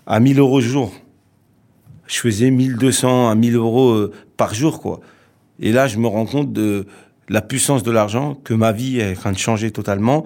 à 0.07 0.21
1000 0.21 0.39
euros 0.39 0.61
jour. 0.61 0.93
Je 2.07 2.19
faisais 2.19 2.51
1200 2.51 3.29
à 3.29 3.35
1000 3.35 3.57
euros 3.57 3.91
euh, 3.91 4.13
par 4.37 4.55
jour, 4.55 4.81
quoi. 4.81 5.01
Et 5.61 5.73
là, 5.73 5.87
je 5.87 5.99
me 5.99 6.07
rends 6.07 6.27
compte 6.27 6.53
de 6.53 6.87
la 7.29 7.41
puissance 7.41 7.83
de 7.83 7.91
l'argent, 7.91 8.35
que 8.35 8.55
ma 8.55 8.73
vie 8.73 8.99
est 8.99 9.13
en 9.13 9.21
train 9.21 9.33
de 9.33 9.39
changer 9.39 9.71
totalement, 9.71 10.25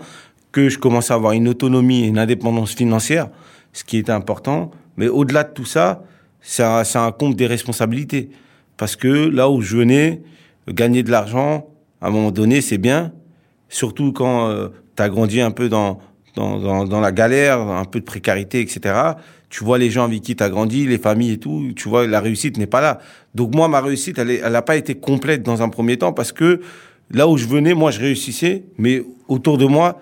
que 0.53 0.69
je 0.69 0.79
commence 0.79 1.11
à 1.11 1.15
avoir 1.15 1.33
une 1.33 1.49
autonomie 1.49 2.05
et 2.05 2.07
une 2.07 2.19
indépendance 2.19 2.75
financière, 2.75 3.29
ce 3.73 3.85
qui 3.85 3.99
était 3.99 4.13
important. 4.13 4.71
Mais 4.97 5.09
au-delà 5.09 5.45
de 5.45 5.53
tout 5.53 5.67
ça, 5.67 6.03
ça, 6.41 6.85
ça 6.85 7.03
incombe 7.03 7.35
des 7.35 7.47
responsabilités. 7.47 8.31
Parce 8.77 8.97
que 8.97 9.09
là 9.09 9.51
où 9.51 9.61
je 9.61 9.77
venais, 9.77 10.23
gagner 10.69 11.03
de 11.03 11.11
l'argent, 11.11 11.67
à 12.01 12.09
un 12.09 12.11
moment 12.11 12.31
donné, 12.31 12.61
c'est 12.61 12.79
bien. 12.79 13.13
Surtout 13.69 14.13
quand 14.13 14.71
tu 14.97 15.03
as 15.03 15.09
grandi 15.09 15.41
un 15.41 15.51
peu 15.51 15.69
dans, 15.69 15.99
dans, 16.35 16.59
dans, 16.59 16.85
dans 16.85 17.01
la 17.01 17.13
galère, 17.13 17.61
un 17.61 17.85
peu 17.85 18.01
de 18.01 18.05
précarité, 18.05 18.61
etc. 18.61 18.95
Tu 19.49 19.65
vois 19.65 19.79
les 19.79 19.91
gens 19.91 20.05
avec 20.05 20.23
qui 20.23 20.37
tu 20.37 20.43
as 20.43 20.51
grandi, 20.51 20.87
les 20.87 20.99
familles 20.99 21.33
et 21.33 21.39
tout, 21.39 21.73
tu 21.75 21.89
vois, 21.89 22.07
la 22.07 22.21
réussite 22.21 22.59
n'est 22.59 22.67
pas 22.67 22.81
là. 22.81 22.99
Donc 23.35 23.55
moi, 23.55 23.69
ma 23.69 23.81
réussite, 23.81 24.19
elle 24.19 24.41
n'a 24.51 24.63
pas 24.63 24.77
été 24.77 24.95
complète 24.95 25.43
dans 25.43 25.63
un 25.63 25.69
premier 25.69 25.97
temps 25.97 26.13
parce 26.13 26.33
que 26.33 26.61
là 27.11 27.29
où 27.29 27.37
je 27.37 27.47
venais, 27.47 27.75
moi, 27.75 27.91
je 27.91 28.01
réussissais, 28.01 28.65
mais 28.79 29.03
autour 29.29 29.59
de 29.59 29.67
moi, 29.67 30.01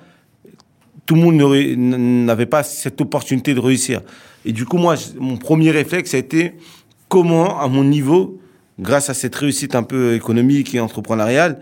tout 1.07 1.15
le 1.15 1.21
monde 1.21 2.27
n'avait 2.27 2.47
pas 2.47 2.63
cette 2.63 3.01
opportunité 3.01 3.55
de 3.55 3.61
réussir. 3.61 4.01
Et 4.45 4.53
du 4.53 4.65
coup, 4.65 4.79
moi, 4.79 4.97
mon 5.19 5.37
premier 5.37 5.71
réflexe 5.71 6.15
a 6.15 6.19
été 6.19 6.55
comment, 7.09 7.61
à 7.61 7.69
mon 7.69 7.85
niveau, 7.85 8.41
grâce 8.79 9.11
à 9.11 9.15
cette 9.15 9.35
réussite 9.35 9.75
un 9.75 9.83
peu 9.83 10.15
économique 10.15 10.75
et 10.75 10.81
entrepreneuriale, 10.81 11.61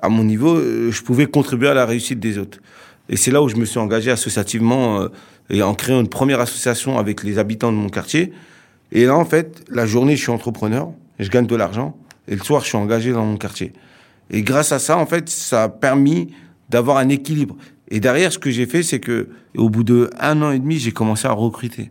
à 0.00 0.08
mon 0.08 0.24
niveau, 0.24 0.54
euh, 0.56 0.90
je 0.90 1.02
pouvais 1.02 1.26
contribuer 1.26 1.68
à 1.68 1.74
la 1.74 1.86
réussite 1.86 2.20
des 2.20 2.38
autres. 2.38 2.58
Et 3.08 3.16
c'est 3.16 3.30
là 3.30 3.42
où 3.42 3.48
je 3.48 3.56
me 3.56 3.64
suis 3.64 3.78
engagé 3.78 4.10
associativement 4.10 5.00
euh, 5.00 5.08
et 5.50 5.62
en 5.62 5.74
créant 5.74 6.00
une 6.00 6.08
première 6.08 6.40
association 6.40 6.98
avec 6.98 7.24
les 7.24 7.38
habitants 7.38 7.72
de 7.72 7.76
mon 7.76 7.88
quartier. 7.88 8.32
Et 8.92 9.06
là, 9.06 9.16
en 9.16 9.24
fait, 9.24 9.64
la 9.70 9.86
journée, 9.86 10.16
je 10.16 10.22
suis 10.22 10.30
entrepreneur, 10.30 10.90
je 11.18 11.28
gagne 11.28 11.46
de 11.46 11.56
l'argent, 11.56 11.96
et 12.28 12.36
le 12.36 12.42
soir, 12.42 12.62
je 12.62 12.68
suis 12.68 12.76
engagé 12.76 13.12
dans 13.12 13.24
mon 13.24 13.36
quartier. 13.36 13.72
Et 14.30 14.42
grâce 14.42 14.72
à 14.72 14.78
ça, 14.78 14.98
en 14.98 15.06
fait, 15.06 15.28
ça 15.28 15.64
a 15.64 15.68
permis 15.68 16.32
d'avoir 16.68 16.98
un 16.98 17.08
équilibre. 17.08 17.56
Et 17.90 18.00
derrière, 18.00 18.32
ce 18.32 18.38
que 18.38 18.50
j'ai 18.50 18.66
fait, 18.66 18.82
c'est 18.82 19.00
que 19.00 19.28
au 19.56 19.70
bout 19.70 19.84
de 19.84 20.10
un 20.18 20.42
an 20.42 20.50
et 20.50 20.58
demi, 20.58 20.78
j'ai 20.78 20.92
commencé 20.92 21.26
à 21.26 21.32
recruter. 21.32 21.90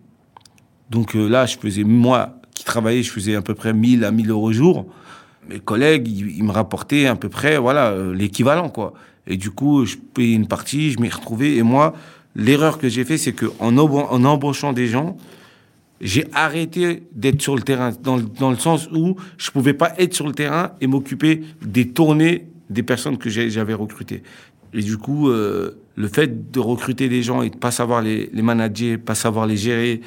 Donc 0.89 1.15
euh, 1.15 1.27
là, 1.27 1.45
je 1.45 1.57
faisais, 1.57 1.83
moi 1.83 2.39
qui 2.53 2.63
travaillais, 2.63 3.03
je 3.03 3.11
faisais 3.11 3.35
à 3.35 3.41
peu 3.41 3.53
près 3.53 3.73
1000 3.73 4.03
à 4.03 4.11
1000 4.11 4.29
euros 4.29 4.51
jour. 4.51 4.85
Mes 5.49 5.59
collègues, 5.59 6.07
ils, 6.07 6.43
me 6.43 6.51
rapportaient 6.51 7.05
à 7.05 7.15
peu 7.15 7.29
près, 7.29 7.57
voilà, 7.57 7.87
euh, 7.91 8.13
l'équivalent, 8.13 8.69
quoi. 8.69 8.93
Et 9.25 9.37
du 9.37 9.51
coup, 9.51 9.85
je 9.85 9.95
payais 9.95 10.35
une 10.35 10.47
partie, 10.47 10.91
je 10.91 10.99
m'y 10.99 11.09
retrouvais. 11.09 11.55
Et 11.55 11.63
moi, 11.63 11.93
l'erreur 12.35 12.77
que 12.77 12.89
j'ai 12.89 13.03
fait, 13.03 13.17
c'est 13.17 13.33
qu'en 13.33 13.77
en 13.77 14.23
embauchant 14.25 14.73
des 14.73 14.87
gens, 14.87 15.17
j'ai 16.01 16.25
arrêté 16.33 17.03
d'être 17.13 17.41
sur 17.41 17.55
le 17.55 17.61
terrain, 17.61 17.91
dans, 18.03 18.17
dans 18.17 18.51
le 18.51 18.57
sens 18.57 18.87
où 18.91 19.15
je 19.37 19.51
pouvais 19.51 19.73
pas 19.73 19.93
être 19.97 20.13
sur 20.13 20.27
le 20.27 20.33
terrain 20.33 20.71
et 20.81 20.87
m'occuper 20.87 21.41
des 21.61 21.89
tournées 21.89 22.47
des 22.69 22.83
personnes 22.83 23.17
que 23.17 23.29
j'avais 23.29 23.73
recrutées. 23.73 24.23
Et 24.73 24.81
du 24.81 24.97
coup, 24.97 25.29
euh, 25.29 25.79
le 25.95 26.07
fait 26.07 26.51
de 26.51 26.59
recruter 26.59 27.09
des 27.09 27.23
gens 27.23 27.41
et 27.41 27.49
de 27.49 27.55
pas 27.55 27.71
savoir 27.71 28.01
les, 28.01 28.29
les 28.33 28.41
manager, 28.41 28.99
pas 28.99 29.15
savoir 29.15 29.47
les 29.47 29.57
gérer, 29.57 30.01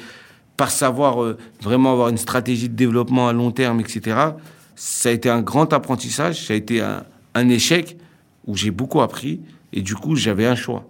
pas 0.55 0.67
savoir 0.67 1.23
euh, 1.23 1.37
vraiment 1.61 1.91
avoir 1.91 2.09
une 2.09 2.17
stratégie 2.17 2.69
de 2.69 2.75
développement 2.75 3.27
à 3.27 3.33
long 3.33 3.51
terme, 3.51 3.79
etc., 3.79 4.17
ça 4.75 5.09
a 5.09 5.11
été 5.11 5.29
un 5.29 5.41
grand 5.41 5.73
apprentissage, 5.73 6.47
ça 6.47 6.53
a 6.53 6.55
été 6.55 6.81
un, 6.81 7.03
un 7.35 7.49
échec 7.49 7.97
où 8.47 8.55
j'ai 8.55 8.71
beaucoup 8.71 9.01
appris. 9.01 9.41
Et 9.73 9.81
du 9.81 9.95
coup, 9.95 10.15
j'avais 10.15 10.45
un 10.45 10.55
choix 10.55 10.89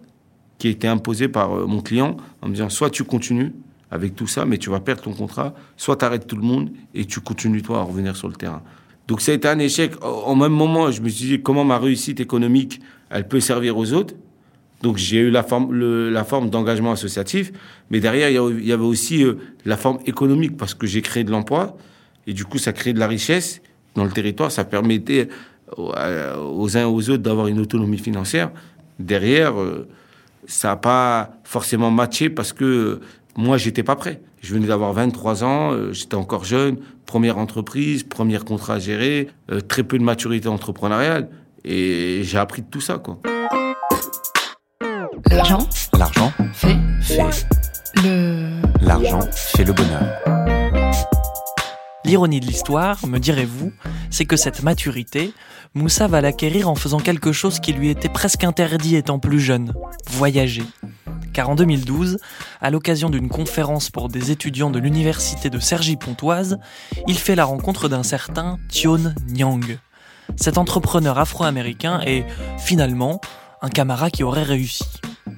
qui 0.58 0.67
a 0.67 0.72
été 0.72 0.88
imposé 0.88 1.27
par 1.27 1.53
euh, 1.53 1.65
mon 1.65 1.81
client 1.81 2.17
en 2.41 2.48
me 2.48 2.53
disant 2.53 2.70
soit 2.70 2.89
tu 2.89 3.03
continues 3.03 3.53
avec 3.91 4.15
tout 4.15 4.27
ça, 4.27 4.45
mais 4.45 4.57
tu 4.57 4.69
vas 4.69 4.79
perdre 4.79 5.01
ton 5.03 5.13
contrat, 5.13 5.53
soit 5.77 5.98
tu 5.98 6.05
arrêtes 6.05 6.25
tout 6.25 6.38
le 6.38 6.41
monde 6.43 6.71
et 6.95 7.05
tu 7.05 7.19
continues 7.19 7.62
toi 7.62 7.79
à 7.79 7.83
revenir 7.83 8.15
sur 8.15 8.27
le 8.29 8.36
terrain. 8.36 8.62
Donc 9.07 9.19
ça 9.21 9.33
a 9.33 9.36
été 9.36 9.48
un 9.48 9.60
échec. 9.60 9.93
Au 10.03 10.36
même 10.36 10.53
moment, 10.53 10.89
je 10.91 11.01
me 11.01 11.10
suis 11.10 11.27
dit 11.27 11.41
comment 11.41 11.65
ma 11.65 11.77
réussite 11.77 12.19
économique, 12.21 12.79
elle 13.10 13.27
peut 13.27 13.41
servir 13.41 13.77
aux 13.77 13.91
autres? 13.93 14.13
Donc 14.81 14.98
j'ai 14.98 15.17
eu 15.17 15.29
la 15.29 15.43
forme, 15.43 15.74
la 16.10 16.24
forme 16.24 16.50
d'engagement 16.50 16.91
associatif, 16.93 17.51
mais 17.91 18.00
derrière 18.00 18.29
il 18.29 18.65
y 18.65 18.71
avait 18.71 18.83
aussi 18.83 19.24
euh, 19.24 19.36
la 19.65 19.77
forme 19.77 20.00
économique 20.07 20.57
parce 20.57 20.74
que 20.74 20.88
j'ai 20.88 21.01
créé 21.03 21.24
de 21.24 21.29
l'emploi 21.29 21.77
et 22.25 22.33
du 22.33 22.45
coup 22.45 22.57
ça 22.57 22.74
crée 22.74 22.91
de 22.93 23.00
la 23.00 23.07
richesse 23.07 23.62
dans 23.93 24.05
le 24.05 24.10
territoire, 24.12 24.51
ça 24.51 24.63
permettait 24.63 25.27
aux, 25.77 25.91
à- 25.93 26.39
aux 26.39 26.77
uns 26.77 26.81
et 26.81 26.86
aux 26.86 27.10
autres 27.12 27.21
d'avoir 27.21 27.45
une 27.48 27.60
autonomie 27.60 28.00
financière. 28.00 28.50
Derrière, 28.98 29.60
euh, 29.60 29.88
ça 30.48 30.69
n'a 30.69 30.75
pas 30.77 31.38
forcément 31.43 31.91
matché 31.91 32.31
parce 32.31 32.51
que 32.51 32.65
euh, 32.65 33.00
moi 33.38 33.57
j'étais 33.57 33.83
pas 33.83 33.95
prêt. 33.95 34.21
Je 34.41 34.53
venais 34.53 34.67
d'avoir 34.67 34.93
23 34.93 35.43
ans, 35.43 35.71
euh, 35.71 35.93
j'étais 35.93 36.15
encore 36.15 36.43
jeune, 36.43 36.77
première 37.05 37.38
entreprise, 37.38 38.03
premier 38.03 38.39
contrat 38.39 38.75
à 38.75 38.79
gérer, 38.79 39.29
euh, 39.51 39.61
très 39.61 39.83
peu 39.83 39.97
de 39.97 40.03
maturité 40.03 40.47
entrepreneuriale 40.47 41.29
et 41.63 42.21
j'ai 42.23 42.38
appris 42.38 42.61
de 42.61 42.67
tout 42.67 42.81
ça 42.81 42.97
quoi. 42.97 43.19
L'argent 45.29 45.67
L'argent 45.97 46.33
fait 46.53 46.77
fait. 47.01 47.45
le. 48.03 48.61
L'argent 48.81 49.21
fait 49.31 49.63
le 49.63 49.73
bonheur. 49.73 50.03
L'ironie 52.03 52.39
de 52.39 52.45
l'histoire, 52.45 52.97
me 53.07 53.19
direz-vous, 53.19 53.71
c'est 54.09 54.25
que 54.25 54.35
cette 54.35 54.63
maturité, 54.63 55.33
Moussa 55.75 56.07
va 56.07 56.19
l'acquérir 56.19 56.67
en 56.67 56.75
faisant 56.75 57.00
quelque 57.00 57.31
chose 57.31 57.59
qui 57.59 57.73
lui 57.73 57.89
était 57.89 58.09
presque 58.09 58.43
interdit 58.43 58.95
étant 58.95 59.19
plus 59.19 59.39
jeune, 59.39 59.73
voyager. 60.09 60.63
Car 61.33 61.50
en 61.50 61.55
2012, 61.55 62.17
à 62.61 62.69
l'occasion 62.69 63.09
d'une 63.09 63.29
conférence 63.29 63.89
pour 63.89 64.09
des 64.09 64.31
étudiants 64.31 64.69
de 64.69 64.79
l'université 64.79 65.50
de 65.50 65.59
Cergy-Pontoise, 65.59 66.59
il 67.07 67.17
fait 67.17 67.35
la 67.35 67.45
rencontre 67.45 67.88
d'un 67.88 68.03
certain 68.03 68.57
Tion 68.69 69.13
Nyang. 69.27 69.79
Cet 70.35 70.57
entrepreneur 70.57 71.17
afro-américain 71.17 72.01
est, 72.05 72.25
finalement, 72.57 73.21
un 73.61 73.69
camarade 73.69 74.11
qui 74.11 74.23
aurait 74.23 74.43
réussi. 74.43 74.85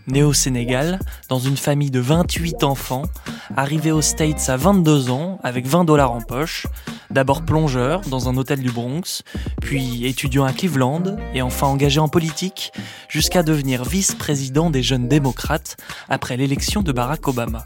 Né 0.08 0.22
au 0.22 0.34
Sénégal, 0.34 1.00
dans 1.30 1.40
une 1.40 1.56
famille 1.56 1.92
de 1.92 2.00
28 2.00 2.64
enfants, 2.64 3.04
arrivé 3.56 3.92
aux 3.92 4.02
States 4.02 4.50
à 4.50 4.58
22 4.58 5.10
ans, 5.10 5.40
avec 5.44 5.66
20 5.66 5.86
dollars 5.86 6.12
en 6.12 6.20
poche, 6.20 6.68
d'abord 7.10 7.44
plongeur 7.44 8.02
dans 8.02 8.28
un 8.28 8.36
hôtel 8.36 8.60
du 8.60 8.70
Bronx, 8.70 9.24
puis 9.62 10.06
étudiant 10.06 10.44
à 10.44 10.52
Cleveland, 10.52 11.04
et 11.34 11.42
enfin 11.42 11.68
engagé 11.68 12.02
en 12.02 12.10
politique, 12.10 12.74
jusqu'à 13.08 13.44
devenir 13.44 13.86
vice-président 13.86 14.70
des 14.70 14.84
jeunes 14.84 15.08
démocrates 15.08 15.78
après 16.10 16.36
l'élection 16.36 16.82
de 16.82 16.92
Barack 16.92 17.26
Obama. 17.28 17.66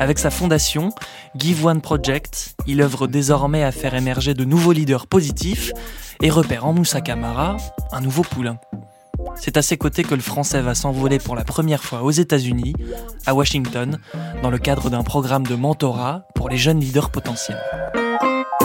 Avec 0.00 0.18
sa 0.18 0.30
fondation, 0.30 0.90
Give 1.36 1.64
One 1.64 1.80
Project, 1.80 2.56
il 2.66 2.82
œuvre 2.82 3.06
désormais 3.06 3.62
à 3.62 3.70
faire 3.70 3.94
émerger 3.94 4.34
de 4.34 4.44
nouveaux 4.44 4.72
leaders 4.72 5.06
positifs 5.06 5.70
et 6.20 6.30
repère 6.30 6.66
en 6.66 6.72
Moussa 6.72 7.00
Camara 7.00 7.58
un 7.92 8.00
nouveau 8.00 8.22
poulain. 8.22 8.58
C'est 9.36 9.56
à 9.56 9.62
ses 9.62 9.76
côtés 9.76 10.04
que 10.04 10.14
le 10.14 10.20
français 10.20 10.60
va 10.60 10.74
s'envoler 10.74 11.18
pour 11.18 11.34
la 11.34 11.44
première 11.44 11.82
fois 11.82 12.02
aux 12.02 12.10
États-Unis, 12.10 12.74
à 13.26 13.34
Washington, 13.34 13.98
dans 14.42 14.50
le 14.50 14.58
cadre 14.58 14.90
d'un 14.90 15.02
programme 15.02 15.44
de 15.44 15.54
mentorat 15.54 16.26
pour 16.34 16.48
les 16.48 16.56
jeunes 16.56 16.80
leaders 16.80 17.10
potentiels. 17.10 17.60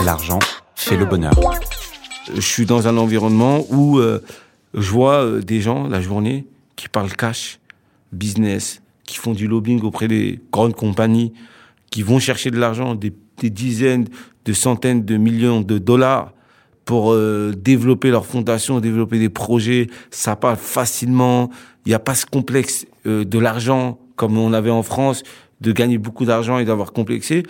L'argent 0.04 0.38
fait 0.74 0.96
le 0.96 1.04
bonheur. 1.04 1.34
je 2.34 2.40
suis 2.40 2.66
dans 2.66 2.88
un 2.88 2.96
environnement 2.96 3.64
où 3.70 3.98
euh, 3.98 4.22
je 4.74 4.90
vois 4.90 5.24
euh, 5.24 5.40
des 5.40 5.60
gens 5.60 5.86
la 5.86 6.00
journée 6.00 6.46
qui 6.76 6.88
parlent 6.88 7.12
cash, 7.12 7.58
business, 8.12 8.80
qui 9.04 9.16
font 9.16 9.32
du 9.32 9.46
lobbying 9.46 9.82
auprès 9.82 10.08
des 10.08 10.40
grandes 10.52 10.74
compagnies, 10.74 11.32
qui 11.90 12.02
vont 12.02 12.18
chercher 12.18 12.50
de 12.50 12.58
l'argent, 12.58 12.94
des, 12.94 13.12
des 13.38 13.50
dizaines, 13.50 14.08
de 14.44 14.52
centaines 14.52 15.04
de 15.04 15.16
millions 15.16 15.60
de 15.60 15.78
dollars 15.78 16.32
pour 16.90 17.12
euh, 17.12 17.52
développer 17.56 18.10
leur 18.10 18.26
fondation, 18.26 18.80
développer 18.80 19.20
des 19.20 19.28
projets. 19.28 19.86
Ça 20.10 20.34
parle 20.34 20.56
facilement. 20.56 21.48
Il 21.86 21.90
n'y 21.90 21.94
a 21.94 22.00
pas 22.00 22.16
ce 22.16 22.26
complexe 22.26 22.84
euh, 23.06 23.24
de 23.24 23.38
l'argent 23.38 24.00
comme 24.16 24.36
on 24.36 24.52
avait 24.52 24.70
en 24.70 24.82
France, 24.82 25.22
de 25.60 25.70
gagner 25.70 25.98
beaucoup 25.98 26.24
d'argent 26.24 26.58
et 26.58 26.64
d'avoir 26.64 26.92
complexé. 26.92 27.44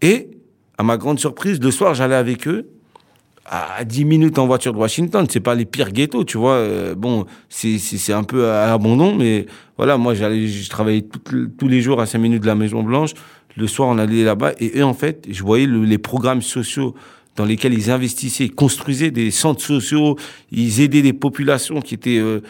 Et, 0.00 0.30
à 0.78 0.84
ma 0.84 0.96
grande 0.96 1.18
surprise, 1.18 1.60
le 1.60 1.70
soir, 1.70 1.92
j'allais 1.92 2.14
avec 2.14 2.48
eux 2.48 2.66
à 3.44 3.84
10 3.84 4.06
minutes 4.06 4.38
en 4.38 4.46
voiture 4.46 4.72
de 4.72 4.78
Washington, 4.78 5.26
c'est 5.28 5.40
pas 5.40 5.54
les 5.54 5.66
pires 5.66 5.92
ghettos, 5.92 6.24
tu 6.24 6.38
vois. 6.38 6.52
Euh, 6.54 6.94
bon, 6.94 7.26
c'est 7.50 8.12
un 8.14 8.24
peu 8.24 8.48
à 8.48 8.68
l'abandon, 8.68 9.14
mais 9.14 9.44
voilà, 9.76 9.98
moi 9.98 10.14
j'allais, 10.14 10.46
je 10.46 10.70
travaillais 10.70 11.04
tous 11.58 11.68
les 11.68 11.82
jours 11.82 12.00
à 12.00 12.06
5 12.06 12.18
minutes 12.20 12.42
de 12.42 12.46
la 12.46 12.54
Maison 12.54 12.82
Blanche. 12.82 13.10
Le 13.54 13.66
soir, 13.66 13.88
on 13.90 13.98
allait 13.98 14.24
là-bas 14.24 14.52
et 14.60 14.82
en 14.82 14.94
fait, 14.94 15.26
je 15.30 15.42
voyais 15.42 15.66
le- 15.66 15.84
les 15.84 15.98
programmes 15.98 16.42
sociaux 16.42 16.94
dans 17.38 17.44
lesquels 17.44 17.72
ils 17.72 17.90
investissaient, 17.90 18.46
ils 18.46 18.54
construisaient 18.54 19.12
des 19.12 19.30
centres 19.30 19.62
sociaux, 19.62 20.16
ils 20.50 20.80
aidaient 20.80 21.02
des 21.02 21.12
populations 21.12 21.80
qui 21.80 21.94
étaient 21.94 22.18
euh, 22.18 22.40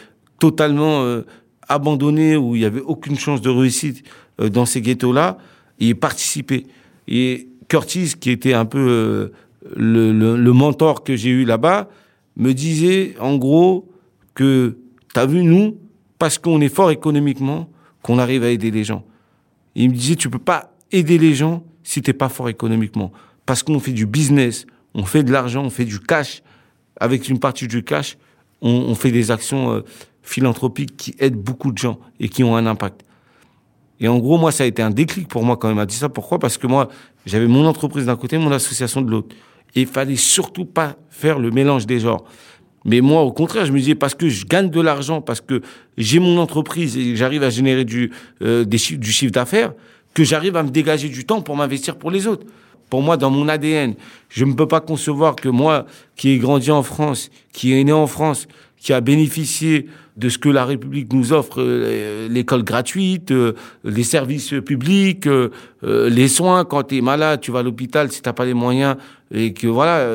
totalement 0.40 1.02
euh, 1.02 1.26
abandonnées, 1.68 2.38
où 2.38 2.56
il 2.56 2.62
y 2.62 2.64
avait 2.64 2.80
aucune 2.80 3.18
chance 3.18 3.42
de 3.42 3.50
réussite 3.50 4.02
euh, 4.40 4.48
dans 4.48 4.64
ces 4.64 4.80
ghettos-là, 4.80 5.36
et 5.78 5.88
ils 5.88 5.94
participaient. 5.94 6.64
Et 7.06 7.48
Curtis, 7.68 8.14
qui 8.18 8.30
était 8.30 8.54
un 8.54 8.64
peu 8.64 9.30
le 9.76 10.52
mentor 10.52 11.04
que 11.04 11.16
j'ai 11.16 11.28
eu 11.28 11.44
là-bas, 11.44 11.90
me 12.36 12.54
disait 12.54 13.14
en 13.20 13.36
gros 13.36 13.92
que 14.34 14.78
t'as 15.12 15.26
vu 15.26 15.42
nous, 15.42 15.76
parce 16.18 16.38
qu'on 16.38 16.62
est 16.62 16.74
fort 16.74 16.90
économiquement, 16.90 17.68
qu'on 18.02 18.18
arrive 18.18 18.42
à 18.42 18.48
aider 18.48 18.70
les 18.70 18.84
gens. 18.84 19.04
Il 19.74 19.90
me 19.90 19.94
disait 19.94 20.16
tu 20.16 20.30
peux 20.30 20.38
pas 20.38 20.72
aider 20.92 21.18
les 21.18 21.34
gens 21.34 21.62
si 21.82 22.00
t'es 22.00 22.14
pas 22.14 22.30
fort 22.30 22.48
économiquement, 22.48 23.12
parce 23.44 23.62
qu'on 23.62 23.80
fait 23.80 23.92
du 23.92 24.06
business, 24.06 24.66
on 24.98 25.04
fait 25.04 25.22
de 25.22 25.32
l'argent, 25.32 25.62
on 25.64 25.70
fait 25.70 25.84
du 25.84 26.00
cash. 26.00 26.42
Avec 27.00 27.28
une 27.28 27.38
partie 27.38 27.68
du 27.68 27.84
cash, 27.84 28.18
on, 28.60 28.96
fait 28.96 29.12
des 29.12 29.30
actions 29.30 29.72
euh, 29.72 29.84
philanthropiques 30.22 30.96
qui 30.96 31.14
aident 31.20 31.40
beaucoup 31.40 31.70
de 31.70 31.78
gens 31.78 32.00
et 32.18 32.28
qui 32.28 32.42
ont 32.42 32.56
un 32.56 32.66
impact. 32.66 33.02
Et 34.00 34.08
en 34.08 34.18
gros, 34.18 34.38
moi, 34.38 34.50
ça 34.50 34.64
a 34.64 34.66
été 34.66 34.82
un 34.82 34.90
déclic 34.90 35.28
pour 35.28 35.44
moi 35.44 35.56
quand 35.56 35.70
il 35.70 35.76
m'a 35.76 35.86
dit 35.86 35.94
ça. 35.94 36.08
Pourquoi? 36.08 36.40
Parce 36.40 36.58
que 36.58 36.66
moi, 36.66 36.88
j'avais 37.24 37.46
mon 37.46 37.64
entreprise 37.66 38.06
d'un 38.06 38.16
côté, 38.16 38.38
mon 38.38 38.50
association 38.50 39.00
de 39.00 39.10
l'autre. 39.10 39.36
Et 39.76 39.82
il 39.82 39.86
fallait 39.86 40.16
surtout 40.16 40.64
pas 40.64 40.96
faire 41.10 41.38
le 41.38 41.52
mélange 41.52 41.86
des 41.86 42.00
genres. 42.00 42.24
Mais 42.84 43.00
moi, 43.00 43.22
au 43.22 43.32
contraire, 43.32 43.66
je 43.66 43.72
me 43.72 43.78
disais, 43.78 43.94
parce 43.94 44.16
que 44.16 44.28
je 44.28 44.44
gagne 44.46 44.70
de 44.70 44.80
l'argent, 44.80 45.20
parce 45.20 45.40
que 45.40 45.62
j'ai 45.96 46.18
mon 46.18 46.38
entreprise 46.38 46.96
et 46.96 47.14
j'arrive 47.14 47.44
à 47.44 47.50
générer 47.50 47.84
du, 47.84 48.10
euh, 48.42 48.64
chiffre 48.76 49.32
d'affaires, 49.32 49.72
que 50.14 50.24
j'arrive 50.24 50.56
à 50.56 50.64
me 50.64 50.70
dégager 50.70 51.08
du 51.08 51.24
temps 51.24 51.42
pour 51.42 51.56
m'investir 51.56 51.96
pour 51.96 52.10
les 52.10 52.26
autres. 52.26 52.46
Pour 52.90 53.02
moi, 53.02 53.16
dans 53.16 53.30
mon 53.30 53.48
ADN, 53.48 53.94
je 54.28 54.44
ne 54.44 54.52
peux 54.54 54.68
pas 54.68 54.80
concevoir 54.80 55.36
que 55.36 55.48
moi, 55.48 55.86
qui 56.16 56.30
ai 56.30 56.38
grandi 56.38 56.70
en 56.70 56.82
France, 56.82 57.30
qui 57.52 57.72
est 57.72 57.84
né 57.84 57.92
en 57.92 58.06
France, 58.06 58.48
qui 58.78 58.92
a 58.92 59.00
bénéficié 59.00 59.86
de 60.16 60.28
ce 60.28 60.38
que 60.38 60.48
la 60.48 60.64
République 60.64 61.12
nous 61.12 61.32
offre, 61.32 61.60
euh, 61.60 62.28
l'école 62.28 62.64
gratuite, 62.64 63.30
euh, 63.30 63.52
les 63.84 64.02
services 64.02 64.54
publics, 64.66 65.26
euh, 65.26 65.50
les 65.82 66.28
soins 66.28 66.64
quand 66.64 66.82
tu 66.82 66.98
es 66.98 67.00
malade, 67.00 67.40
tu 67.40 67.52
vas 67.52 67.60
à 67.60 67.62
l'hôpital 67.62 68.10
si 68.10 68.20
t'as 68.20 68.32
pas 68.32 68.44
les 68.44 68.54
moyens 68.54 68.96
et 69.32 69.52
que 69.52 69.66
voilà, 69.66 70.08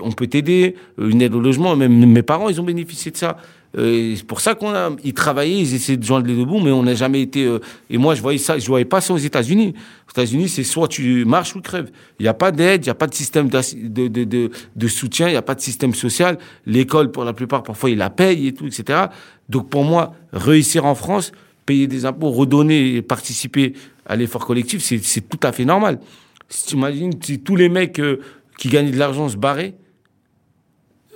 on 0.00 0.12
peut 0.12 0.28
t'aider, 0.28 0.76
une 0.96 1.20
aide 1.20 1.34
au 1.34 1.40
logement. 1.40 1.74
Même 1.74 2.06
mes 2.06 2.22
parents, 2.22 2.48
ils 2.48 2.60
ont 2.60 2.64
bénéficié 2.64 3.10
de 3.10 3.16
ça. 3.16 3.36
Euh, 3.78 4.14
c'est 4.16 4.26
pour 4.26 4.40
ça 4.40 4.54
qu'on 4.54 4.70
a, 4.74 4.90
ils 5.04 5.14
travaillaient, 5.14 5.60
ils 5.60 5.74
essayaient 5.74 5.96
de 5.96 6.02
joindre 6.04 6.26
les 6.26 6.34
deux 6.34 6.44
bouts, 6.44 6.58
mais 6.60 6.72
on 6.72 6.82
n'a 6.82 6.94
jamais 6.94 7.22
été. 7.22 7.44
euh, 7.44 7.60
et 7.88 7.98
moi, 7.98 8.14
je 8.14 8.22
voyais 8.22 8.38
ça, 8.38 8.58
je 8.58 8.66
voyais 8.66 8.84
pas 8.84 9.00
ça 9.00 9.14
aux 9.14 9.18
États-Unis. 9.18 9.74
Aux 10.08 10.10
États-Unis, 10.10 10.48
c'est 10.48 10.64
soit 10.64 10.88
tu 10.88 11.24
marches 11.24 11.54
ou 11.54 11.60
tu 11.60 11.68
crèves. 11.68 11.90
Il 12.18 12.24
n'y 12.24 12.28
a 12.28 12.34
pas 12.34 12.50
d'aide, 12.50 12.84
il 12.84 12.88
n'y 12.88 12.90
a 12.90 12.94
pas 12.96 13.06
de 13.06 13.14
système 13.14 13.48
de, 13.48 14.08
de, 14.08 14.24
de, 14.24 14.50
de 14.74 14.88
soutien, 14.88 15.28
il 15.28 15.32
n'y 15.32 15.36
a 15.36 15.42
pas 15.42 15.54
de 15.54 15.60
système 15.60 15.94
social. 15.94 16.38
L'école, 16.66 17.12
pour 17.12 17.24
la 17.24 17.32
plupart, 17.32 17.62
parfois, 17.62 17.90
ils 17.90 17.98
la 17.98 18.10
payent 18.10 18.48
et 18.48 18.52
tout, 18.54 18.66
etc. 18.66 19.06
Donc 19.48 19.70
pour 19.70 19.84
moi, 19.84 20.14
réussir 20.32 20.84
en 20.84 20.96
France, 20.96 21.30
payer 21.64 21.86
des 21.86 22.06
impôts, 22.06 22.30
redonner 22.30 22.96
et 22.96 23.02
participer 23.02 23.74
à 24.04 24.16
l'effort 24.16 24.44
collectif, 24.44 24.82
c'est 24.82 24.98
c'est 24.98 25.28
tout 25.28 25.38
à 25.44 25.52
fait 25.52 25.64
normal. 25.64 26.00
Si 26.48 26.66
tu 26.66 26.74
imagines, 26.74 27.12
si 27.22 27.38
tous 27.38 27.54
les 27.54 27.68
mecs 27.68 28.00
euh, 28.00 28.18
qui 28.58 28.68
gagnaient 28.68 28.90
de 28.90 28.98
l'argent 28.98 29.28
se 29.28 29.36
barraient, 29.36 29.74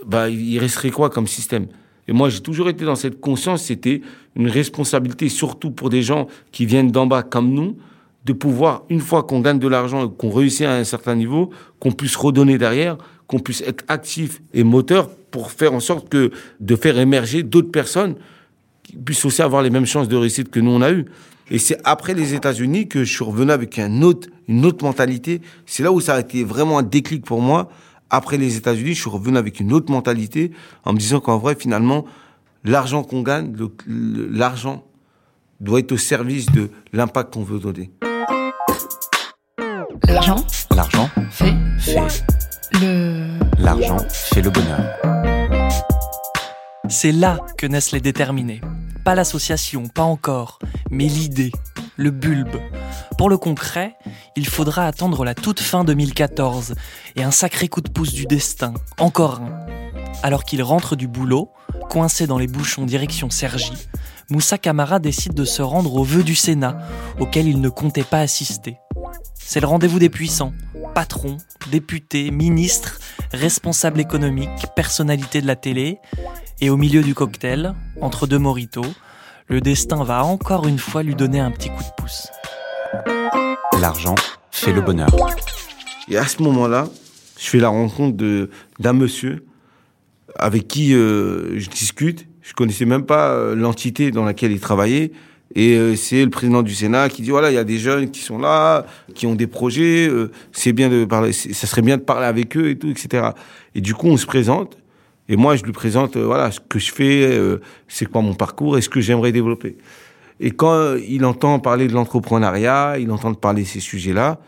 bah, 0.07 0.29
il 0.29 0.59
resterait 0.61 0.91
quoi 0.91 1.11
comme 1.11 1.27
système? 1.27 1.67
Et 2.07 2.13
moi, 2.13 2.29
j'ai 2.29 2.41
toujours 2.41 2.69
été 2.69 2.85
dans 2.85 2.97
cette 2.97 3.21
conscience, 3.21 3.65
c'était 3.65 4.03
une 4.37 4.49
responsabilité, 4.49 5.29
surtout 5.29 5.71
pour 5.71 5.91
des 5.91 6.03
gens 6.03 6.27
qui 6.53 6.67
viennent 6.67 6.91
d'en 6.91 7.07
bas 7.07 7.23
comme 7.23 7.53
nous, 7.53 7.77
de 8.25 8.33
pouvoir, 8.33 8.85
une 8.89 9.01
fois 9.01 9.23
qu'on 9.23 9.41
gagne 9.41 9.59
de 9.59 9.69
l'argent 9.69 10.07
et 10.07 10.11
qu'on 10.11 10.31
réussit 10.31 10.67
à 10.67 10.75
un 10.75 10.85
certain 10.85 11.15
niveau, 11.15 11.51
qu'on 11.79 11.93
puisse 11.93 12.17
redonner 12.17 12.59
derrière, 12.59 12.97
qu'on 13.27 13.39
puisse 13.39 13.63
être 13.63 13.85
actif 13.89 14.41
et 14.53 14.65
moteur 14.65 15.09
pour 15.31 15.51
faire 15.51 15.75
en 15.75 15.81
sorte 15.81 16.09
que 16.09 16.31
de 16.61 16.77
faire 16.77 16.99
émerger 16.99 17.43
d'autres 17.43 17.71
personnes 17.71 18.17
qui 18.83 18.97
puissent 18.97 19.25
aussi 19.25 19.43
avoir 19.43 19.63
les 19.63 19.71
mêmes 19.71 19.87
chances 19.87 20.09
de 20.09 20.17
réussite 20.17 20.51
que 20.51 20.61
nous 20.61 20.71
on 20.71 20.83
a 20.83 20.93
eu. 20.93 21.07
Et 21.51 21.59
c'est 21.59 21.79
après 21.85 22.15
les 22.15 22.35
États-Unis 22.35 22.89
que 22.89 23.05
je 23.05 23.13
suis 23.13 23.25
revenu 23.25 23.51
avec 23.51 23.79
un 23.79 24.03
autre, 24.03 24.29
une 24.49 24.65
autre 24.65 24.85
mentalité. 24.85 25.41
C'est 25.67 25.83
là 25.83 25.93
où 25.93 26.01
ça 26.01 26.15
a 26.15 26.21
été 26.21 26.45
vraiment 26.45 26.79
un 26.79 26.83
déclic 26.83 27.25
pour 27.25 27.41
moi. 27.41 27.69
Après 28.15 28.37
les 28.37 28.57
États-Unis, 28.57 28.95
je 28.95 29.01
suis 29.01 29.11
revenu 29.11 29.37
avec 29.39 29.59
une 29.59 29.73
autre 29.73 29.91
mentalité 29.91 30.53
en 30.85 30.93
me 30.93 30.99
disant 30.99 31.19
qu'en 31.19 31.37
vrai, 31.37 31.57
finalement, 31.57 32.05
l'argent 32.63 33.03
qu'on 33.03 33.23
gagne, 33.23 33.53
l'argent 33.89 34.85
doit 35.59 35.81
être 35.81 35.91
au 35.91 35.97
service 35.97 36.47
de 36.47 36.71
l'impact 36.93 37.35
qu'on 37.35 37.43
veut 37.43 37.59
donner. 37.59 37.91
L'argent 40.07 40.47
L'argent 40.77 41.11
fait 41.29 41.55
fait. 41.81 42.25
le. 42.75 43.37
L'argent 43.59 43.99
fait 44.09 44.43
le 44.43 44.51
bonheur. 44.51 44.85
C'est 46.89 47.11
là 47.11 47.41
que 47.59 47.67
naissent 47.67 47.91
les 47.91 48.01
déterminés. 48.01 48.61
Pas 49.05 49.17
l'association, 49.17 49.89
pas 49.89 50.05
encore, 50.05 50.61
mais 50.89 51.07
l'idée, 51.07 51.51
le 51.97 52.13
bulbe. 52.13 52.61
Pour 53.17 53.31
le 53.31 53.39
concret, 53.39 53.97
il 54.37 54.47
faudra 54.47 54.87
attendre 54.87 55.25
la 55.25 55.35
toute 55.35 55.61
fin 55.61 55.85
2014 55.85 56.75
et 57.17 57.23
un 57.23 57.31
sacré 57.31 57.69
coup 57.69 57.81
de 57.81 57.89
pouce 57.89 58.13
du 58.13 58.27
destin, 58.27 58.75
encore 58.99 59.41
un. 59.41 59.67
Alors 60.23 60.45
qu'il 60.45 60.63
rentre 60.63 60.97
du 60.97 61.07
boulot, 61.07 61.53
coincé 61.89 62.27
dans 62.27 62.39
les 62.39 62.49
bouchons 62.49 62.87
direction 62.87 63.31
Sergi, 63.31 63.89
Moussa 64.31 64.59
Camara 64.59 64.99
décide 64.99 65.35
de 65.35 65.45
se 65.45 65.63
rendre 65.63 65.95
au 65.95 66.03
vœu 66.03 66.25
du 66.25 66.35
Sénat, 66.35 66.79
auquel 67.21 67.47
il 67.47 67.61
ne 67.61 67.69
comptait 67.69 68.03
pas 68.03 68.21
assister. 68.21 68.79
C'est 69.35 69.61
le 69.61 69.67
rendez-vous 69.67 69.99
des 69.99 70.09
puissants, 70.09 70.53
patrons, 70.95 71.37
députés, 71.71 72.31
ministres, 72.31 72.99
responsables 73.33 74.01
économiques, 74.01 74.67
personnalités 74.75 75.41
de 75.41 75.47
la 75.47 75.57
télé, 75.57 75.99
et 76.61 76.71
au 76.71 76.77
milieu 76.77 77.03
du 77.03 77.15
cocktail, 77.15 77.75
entre 78.01 78.27
deux 78.27 78.39
mojitos, 78.39 78.95
le 79.47 79.61
destin 79.61 80.03
va 80.03 80.25
encore 80.25 80.67
une 80.67 80.79
fois 80.79 81.03
lui 81.03 81.15
donner 81.15 81.39
un 81.39 81.51
petit 81.51 81.69
coup 81.69 81.83
de 81.83 82.03
pouce. 82.03 82.29
L'argent 83.81 84.15
fait 84.51 84.73
le 84.73 84.81
bonheur. 84.81 85.09
Et 86.09 86.17
à 86.17 86.27
ce 86.27 86.43
moment-là, 86.43 86.89
je 87.39 87.49
fais 87.49 87.59
la 87.59 87.69
rencontre 87.69 88.49
d'un 88.79 88.93
monsieur 88.93 89.45
avec 90.37 90.69
qui 90.69 90.95
euh, 90.95 91.59
je 91.59 91.69
discute. 91.69 92.27
Je 92.43 92.53
connaissais 92.53 92.85
même 92.85 93.05
pas 93.05 93.31
euh, 93.31 93.55
l'entité 93.55 94.11
dans 94.11 94.25
laquelle 94.25 94.53
il 94.53 94.61
travaillait. 94.61 95.13
Et 95.55 95.77
euh, 95.77 95.95
c'est 95.97 96.25
le 96.25 96.31
président 96.31 96.63
du 96.63 96.75
Sénat 96.75 97.09
qui 97.09 97.23
dit 97.23 97.31
voilà, 97.31 97.51
il 97.51 97.55
y 97.55 97.59
a 97.59 97.65
des 97.65 97.79
jeunes 97.79 98.11
qui 98.11 98.21
sont 98.21 98.39
là, 98.39 98.87
qui 99.15 99.27
ont 99.27 99.35
des 99.35 99.47
projets. 99.47 100.11
c'est 100.53 100.73
bien 100.73 100.89
de 100.89 101.05
parler, 101.05 101.33
ça 101.33 101.67
serait 101.67 101.83
bien 101.83 101.97
de 101.97 102.03
parler 102.03 102.27
avec 102.27 102.57
eux 102.57 102.71
et 102.71 102.79
tout, 102.79 102.91
etc. 102.91 103.31
Et 103.75 103.81
du 103.81 103.95
coup, 103.95 104.09
on 104.09 104.17
se 104.17 104.27
présente. 104.27 104.77
Et 105.29 105.37
moi, 105.37 105.57
je 105.57 105.63
lui 105.63 105.73
présente 105.73 106.17
voilà 106.19 106.51
ce 106.51 106.61
que 106.61 106.79
je 106.79 106.93
fais, 106.93 107.41
c'est 107.89 108.07
quoi 108.07 108.21
mon 108.21 108.35
parcours 108.35 108.77
et 108.77 108.83
ce 108.83 108.89
que 108.89 109.01
j'aimerais 109.01 109.33
développer. 109.33 109.77
Et 110.41 110.51
quand 110.51 110.97
il 110.97 111.25
entend 111.25 111.59
parler 111.61 111.87
de 111.87 111.93
l'entrepreneuriat, 111.93 112.99
il 112.99 113.11
entend 113.11 113.33
parler 113.35 113.63
de 113.63 113.69
ces 113.69 113.81
sujets-là, 113.81 114.41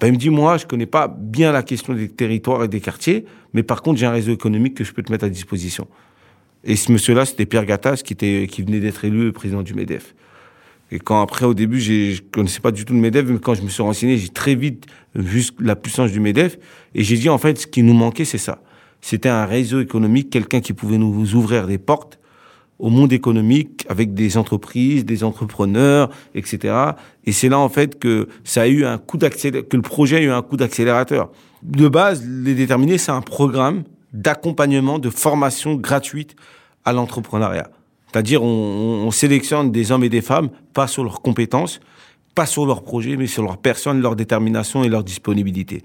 ben, 0.00 0.08
il 0.08 0.14
me 0.14 0.18
dit, 0.18 0.30
moi, 0.30 0.56
je 0.56 0.66
connais 0.66 0.86
pas 0.86 1.06
bien 1.06 1.52
la 1.52 1.62
question 1.62 1.94
des 1.94 2.08
territoires 2.08 2.64
et 2.64 2.68
des 2.68 2.80
quartiers, 2.80 3.24
mais 3.54 3.62
par 3.62 3.82
contre, 3.82 4.00
j'ai 4.00 4.06
un 4.06 4.10
réseau 4.10 4.32
économique 4.32 4.74
que 4.74 4.82
je 4.82 4.92
peux 4.92 5.02
te 5.02 5.12
mettre 5.12 5.24
à 5.24 5.28
disposition. 5.28 5.86
Et 6.64 6.74
ce 6.74 6.90
monsieur-là, 6.90 7.24
c'était 7.24 7.46
Pierre 7.46 7.64
Gattaz, 7.64 8.02
qui, 8.02 8.12
était, 8.12 8.48
qui 8.50 8.62
venait 8.62 8.80
d'être 8.80 9.04
élu 9.04 9.32
président 9.32 9.62
du 9.62 9.74
MEDEF. 9.74 10.14
Et 10.90 10.98
quand 10.98 11.22
après, 11.22 11.46
au 11.46 11.54
début, 11.54 11.80
je 11.80 12.20
connaissais 12.32 12.60
pas 12.60 12.72
du 12.72 12.84
tout 12.84 12.92
le 12.94 12.98
MEDEF, 12.98 13.26
mais 13.28 13.38
quand 13.38 13.54
je 13.54 13.62
me 13.62 13.68
suis 13.68 13.82
renseigné, 13.82 14.18
j'ai 14.18 14.28
très 14.28 14.56
vite 14.56 14.86
vu 15.14 15.44
la 15.60 15.76
puissance 15.76 16.10
du 16.10 16.20
MEDEF. 16.20 16.58
Et 16.94 17.04
j'ai 17.04 17.16
dit, 17.16 17.28
en 17.28 17.38
fait, 17.38 17.60
ce 17.60 17.66
qui 17.66 17.82
nous 17.82 17.94
manquait, 17.94 18.24
c'est 18.24 18.38
ça. 18.38 18.60
C'était 19.00 19.28
un 19.28 19.46
réseau 19.46 19.80
économique, 19.80 20.30
quelqu'un 20.30 20.60
qui 20.60 20.72
pouvait 20.72 20.98
nous 20.98 21.34
ouvrir 21.34 21.66
des 21.66 21.78
portes 21.78 22.18
au 22.82 22.90
monde 22.90 23.12
économique 23.12 23.86
avec 23.88 24.12
des 24.12 24.36
entreprises, 24.36 25.04
des 25.06 25.22
entrepreneurs, 25.22 26.10
etc. 26.34 26.74
Et 27.24 27.30
c'est 27.32 27.48
là 27.48 27.58
en 27.60 27.68
fait 27.68 27.98
que 27.98 28.28
ça 28.42 28.62
a 28.62 28.66
eu 28.66 28.84
un 28.84 28.98
coup 28.98 29.16
que 29.18 29.76
le 29.76 29.82
projet 29.82 30.16
a 30.16 30.20
eu 30.20 30.30
un 30.30 30.42
coup 30.42 30.56
d'accélérateur. 30.56 31.30
De 31.62 31.86
base, 31.88 32.26
les 32.26 32.54
déterminés, 32.54 32.98
c'est 32.98 33.12
un 33.12 33.20
programme 33.22 33.84
d'accompagnement, 34.12 34.98
de 34.98 35.10
formation 35.10 35.76
gratuite 35.76 36.34
à 36.84 36.92
l'entrepreneuriat. 36.92 37.70
C'est-à-dire, 38.10 38.42
on- 38.42 39.06
on 39.06 39.10
sélectionne 39.12 39.70
des 39.70 39.92
hommes 39.92 40.02
et 40.04 40.08
des 40.08 40.20
femmes, 40.20 40.50
pas 40.74 40.88
sur 40.88 41.04
leurs 41.04 41.22
compétences, 41.22 41.78
pas 42.34 42.46
sur 42.46 42.66
leurs 42.66 42.82
projets, 42.82 43.16
mais 43.16 43.28
sur 43.28 43.44
leur 43.44 43.58
personne, 43.58 44.02
leur 44.02 44.16
détermination 44.16 44.82
et 44.82 44.88
leur 44.88 45.04
disponibilité. 45.04 45.82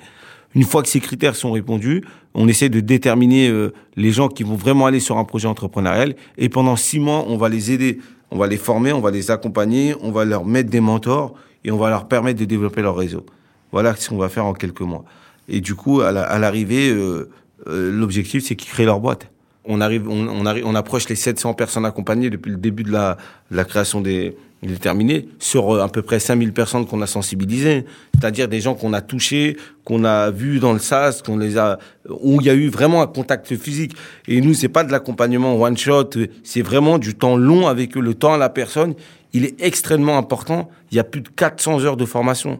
Une 0.55 0.63
fois 0.63 0.81
que 0.81 0.89
ces 0.89 0.99
critères 0.99 1.35
sont 1.35 1.51
répondus, 1.51 2.03
on 2.33 2.47
essaie 2.47 2.69
de 2.69 2.79
déterminer 2.79 3.49
euh, 3.49 3.73
les 3.95 4.11
gens 4.11 4.27
qui 4.29 4.43
vont 4.43 4.55
vraiment 4.55 4.85
aller 4.85 4.99
sur 4.99 5.17
un 5.17 5.23
projet 5.23 5.47
entrepreneurial. 5.47 6.15
Et 6.37 6.49
pendant 6.49 6.75
six 6.75 6.99
mois, 6.99 7.25
on 7.27 7.37
va 7.37 7.49
les 7.49 7.71
aider, 7.71 7.99
on 8.31 8.37
va 8.37 8.47
les 8.47 8.57
former, 8.57 8.93
on 8.93 9.01
va 9.01 9.11
les 9.11 9.29
accompagner, 9.31 9.95
on 10.01 10.11
va 10.11 10.25
leur 10.25 10.45
mettre 10.45 10.69
des 10.69 10.79
mentors 10.79 11.33
et 11.63 11.71
on 11.71 11.77
va 11.77 11.89
leur 11.89 12.07
permettre 12.07 12.39
de 12.39 12.45
développer 12.45 12.81
leur 12.81 12.95
réseau. 12.95 13.25
Voilà 13.71 13.95
ce 13.95 14.09
qu'on 14.09 14.17
va 14.17 14.29
faire 14.29 14.45
en 14.45 14.53
quelques 14.53 14.81
mois. 14.81 15.03
Et 15.49 15.61
du 15.61 15.75
coup, 15.75 16.01
à 16.01 16.11
la- 16.11 16.23
à 16.23 16.39
l'arrivée, 16.39 16.89
euh, 16.89 17.29
euh, 17.67 17.91
l'objectif, 17.91 18.43
c'est 18.45 18.55
qu'ils 18.55 18.69
créent 18.69 18.85
leur 18.85 18.99
boîte. 18.99 19.29
On 19.65 19.81
arrive, 19.81 20.07
on 20.07 20.45
arrive, 20.45 20.65
on 20.65 20.75
approche 20.75 21.09
les 21.09 21.15
700 21.15 21.53
personnes 21.53 21.85
accompagnées 21.85 22.29
depuis 22.29 22.51
le 22.51 22.57
début 22.57 22.83
de 22.83 22.91
la, 22.91 23.17
de 23.51 23.57
la 23.57 23.65
création 23.65 23.99
des, 23.99 24.37
des 24.63 24.77
terminés 24.77 25.29
sur 25.39 25.75
euh, 25.75 25.81
à 25.81 25.89
peu 25.89 26.01
près 26.01 26.19
5000 26.19 26.51
personnes 26.51 26.85
qu'on 26.87 27.01
a 27.01 27.07
sensibilisées. 27.07 27.85
C'est-à-dire 28.15 28.47
des 28.47 28.59
gens 28.59 28.73
qu'on 28.73 28.93
a 28.93 29.01
touchés, 29.01 29.57
qu'on 29.83 30.03
a 30.03 30.31
vus 30.31 30.59
dans 30.59 30.73
le 30.73 30.79
SAS, 30.79 31.21
qu'on 31.21 31.37
les 31.37 31.57
a, 31.57 31.77
où 32.09 32.41
il 32.41 32.47
y 32.47 32.49
a 32.49 32.55
eu 32.55 32.69
vraiment 32.69 33.01
un 33.01 33.07
contact 33.07 33.55
physique. 33.55 33.95
Et 34.27 34.41
nous, 34.41 34.53
c'est 34.53 34.69
pas 34.69 34.83
de 34.83 34.91
l'accompagnement 34.91 35.55
one 35.55 35.77
shot, 35.77 36.09
c'est 36.43 36.61
vraiment 36.61 36.97
du 36.97 37.15
temps 37.15 37.37
long 37.37 37.67
avec 37.67 37.95
eux. 37.97 38.01
Le 38.01 38.15
temps 38.15 38.33
à 38.33 38.37
la 38.37 38.49
personne, 38.49 38.95
il 39.33 39.45
est 39.45 39.61
extrêmement 39.61 40.17
important. 40.17 40.69
Il 40.91 40.97
y 40.97 40.99
a 40.99 41.03
plus 41.03 41.21
de 41.21 41.29
400 41.29 41.83
heures 41.83 41.97
de 41.97 42.05
formation. 42.05 42.59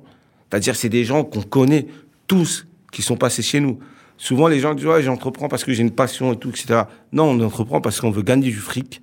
C'est-à-dire, 0.50 0.76
c'est 0.76 0.90
des 0.90 1.04
gens 1.04 1.24
qu'on 1.24 1.42
connaît 1.42 1.88
tous 2.28 2.68
qui 2.92 3.02
sont 3.02 3.18
passés 3.18 3.42
chez 3.42 3.60
nous. 3.60 3.80
Souvent, 4.18 4.48
les 4.48 4.60
gens 4.60 4.74
disent, 4.74 4.86
ouais, 4.86 5.04
j'entreprends 5.04 5.48
parce 5.48 5.64
que 5.64 5.74
j'ai 5.74 5.84
une 5.84 5.92
passion 5.92 6.34
et 6.34 6.38
tout, 6.38 6.50
etc. 6.50 6.84
Non, 7.12 7.26
on 7.26 7.40
entreprend 7.42 7.82
parce 7.82 8.02
qu'on 8.02 8.12
veut 8.12 8.24
gagner 8.24 8.50
du 8.50 8.56
fric, 8.56 9.02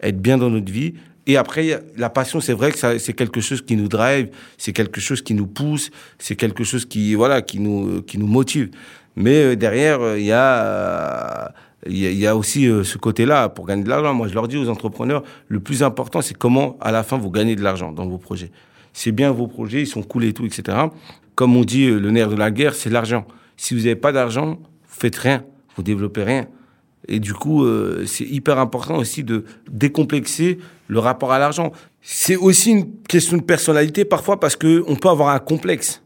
être 0.00 0.20
bien 0.20 0.38
dans 0.38 0.50
notre 0.50 0.72
vie. 0.72 0.94
Et 1.26 1.36
après, 1.36 1.82
la 1.96 2.08
passion, 2.08 2.40
c'est 2.40 2.52
vrai 2.52 2.70
que 2.70 2.98
c'est 2.98 3.12
quelque 3.12 3.40
chose 3.40 3.60
qui 3.60 3.76
nous 3.76 3.88
drive, 3.88 4.28
c'est 4.58 4.72
quelque 4.72 5.00
chose 5.00 5.22
qui 5.22 5.34
nous 5.34 5.46
pousse, 5.46 5.90
c'est 6.18 6.36
quelque 6.36 6.62
chose 6.62 6.84
qui, 6.84 7.14
voilà, 7.14 7.42
qui 7.42 7.58
nous, 7.58 8.02
qui 8.02 8.18
nous 8.18 8.28
motive. 8.28 8.70
Mais 9.16 9.42
euh, 9.42 9.56
derrière, 9.56 10.00
euh, 10.02 10.18
il 10.18 10.26
y 10.26 10.32
a, 10.32 10.64
euh, 10.64 11.48
il 11.86 11.98
y 11.98 12.06
a, 12.06 12.10
il 12.10 12.18
y 12.18 12.26
a 12.26 12.36
aussi 12.36 12.68
ce 12.84 12.98
côté-là 12.98 13.48
pour 13.48 13.66
gagner 13.66 13.82
de 13.82 13.88
l'argent. 13.88 14.14
Moi, 14.14 14.28
je 14.28 14.34
leur 14.34 14.46
dis 14.46 14.56
aux 14.56 14.68
entrepreneurs, 14.68 15.22
le 15.48 15.58
plus 15.58 15.82
important, 15.82 16.22
c'est 16.22 16.36
comment, 16.36 16.76
à 16.80 16.92
la 16.92 17.02
fin, 17.02 17.18
vous 17.18 17.30
gagnez 17.30 17.56
de 17.56 17.62
l'argent 17.62 17.92
dans 17.92 18.06
vos 18.06 18.18
projets. 18.18 18.50
C'est 18.92 19.12
bien 19.12 19.30
vos 19.30 19.46
projets, 19.46 19.82
ils 19.82 19.86
sont 19.86 20.02
cool 20.02 20.24
et 20.24 20.32
tout, 20.32 20.46
etc. 20.46 20.78
Comme 21.34 21.56
on 21.56 21.64
dit, 21.64 21.86
le 21.88 22.10
nerf 22.10 22.28
de 22.28 22.36
la 22.36 22.50
guerre, 22.50 22.74
c'est 22.74 22.90
l'argent. 22.90 23.26
Si 23.56 23.74
vous 23.74 23.80
n'avez 23.80 23.96
pas 23.96 24.12
d'argent, 24.12 24.58
vous 24.58 25.00
faites 25.00 25.16
rien, 25.16 25.44
vous 25.76 25.82
développez 25.82 26.22
rien. 26.22 26.46
Et 27.08 27.20
du 27.20 27.32
coup, 27.32 27.64
euh, 27.64 28.04
c'est 28.06 28.24
hyper 28.24 28.58
important 28.58 28.96
aussi 28.96 29.22
de 29.24 29.44
décomplexer 29.70 30.58
le 30.88 30.98
rapport 30.98 31.32
à 31.32 31.38
l'argent. 31.38 31.72
C'est 32.02 32.36
aussi 32.36 32.70
une 32.70 33.00
question 33.08 33.36
de 33.36 33.42
personnalité 33.42 34.04
parfois 34.04 34.40
parce 34.40 34.56
que 34.56 34.84
on 34.86 34.96
peut 34.96 35.08
avoir 35.08 35.30
un 35.30 35.38
complexe. 35.38 36.02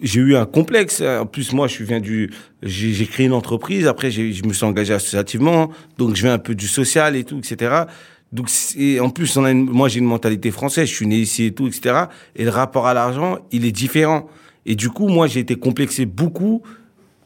J'ai 0.00 0.20
eu 0.20 0.36
un 0.36 0.46
complexe. 0.46 1.00
En 1.00 1.26
plus, 1.26 1.52
moi, 1.52 1.68
je 1.68 1.84
viens 1.84 2.00
du, 2.00 2.30
j'ai 2.62 3.06
créé 3.06 3.26
une 3.26 3.32
entreprise. 3.32 3.86
Après, 3.86 4.10
je 4.10 4.44
me 4.44 4.52
suis 4.52 4.64
engagé 4.64 4.92
associativement. 4.92 5.70
Donc, 5.96 6.16
je 6.16 6.22
viens 6.22 6.34
un 6.34 6.38
peu 6.38 6.56
du 6.56 6.66
social 6.66 7.14
et 7.14 7.22
tout, 7.22 7.38
etc. 7.38 7.84
Donc, 8.32 8.48
en 9.00 9.10
plus, 9.10 9.36
moi, 9.36 9.88
j'ai 9.88 10.00
une 10.00 10.06
mentalité 10.06 10.50
française. 10.50 10.88
Je 10.88 10.94
suis 10.94 11.06
né 11.06 11.16
ici 11.16 11.44
et 11.44 11.52
tout, 11.52 11.68
etc. 11.68 12.06
Et 12.34 12.44
le 12.44 12.50
rapport 12.50 12.88
à 12.88 12.94
l'argent, 12.94 13.38
il 13.52 13.64
est 13.64 13.70
différent. 13.70 14.28
Et 14.66 14.74
du 14.74 14.90
coup, 14.90 15.06
moi, 15.06 15.28
j'ai 15.28 15.40
été 15.40 15.54
complexé 15.54 16.04
beaucoup 16.06 16.62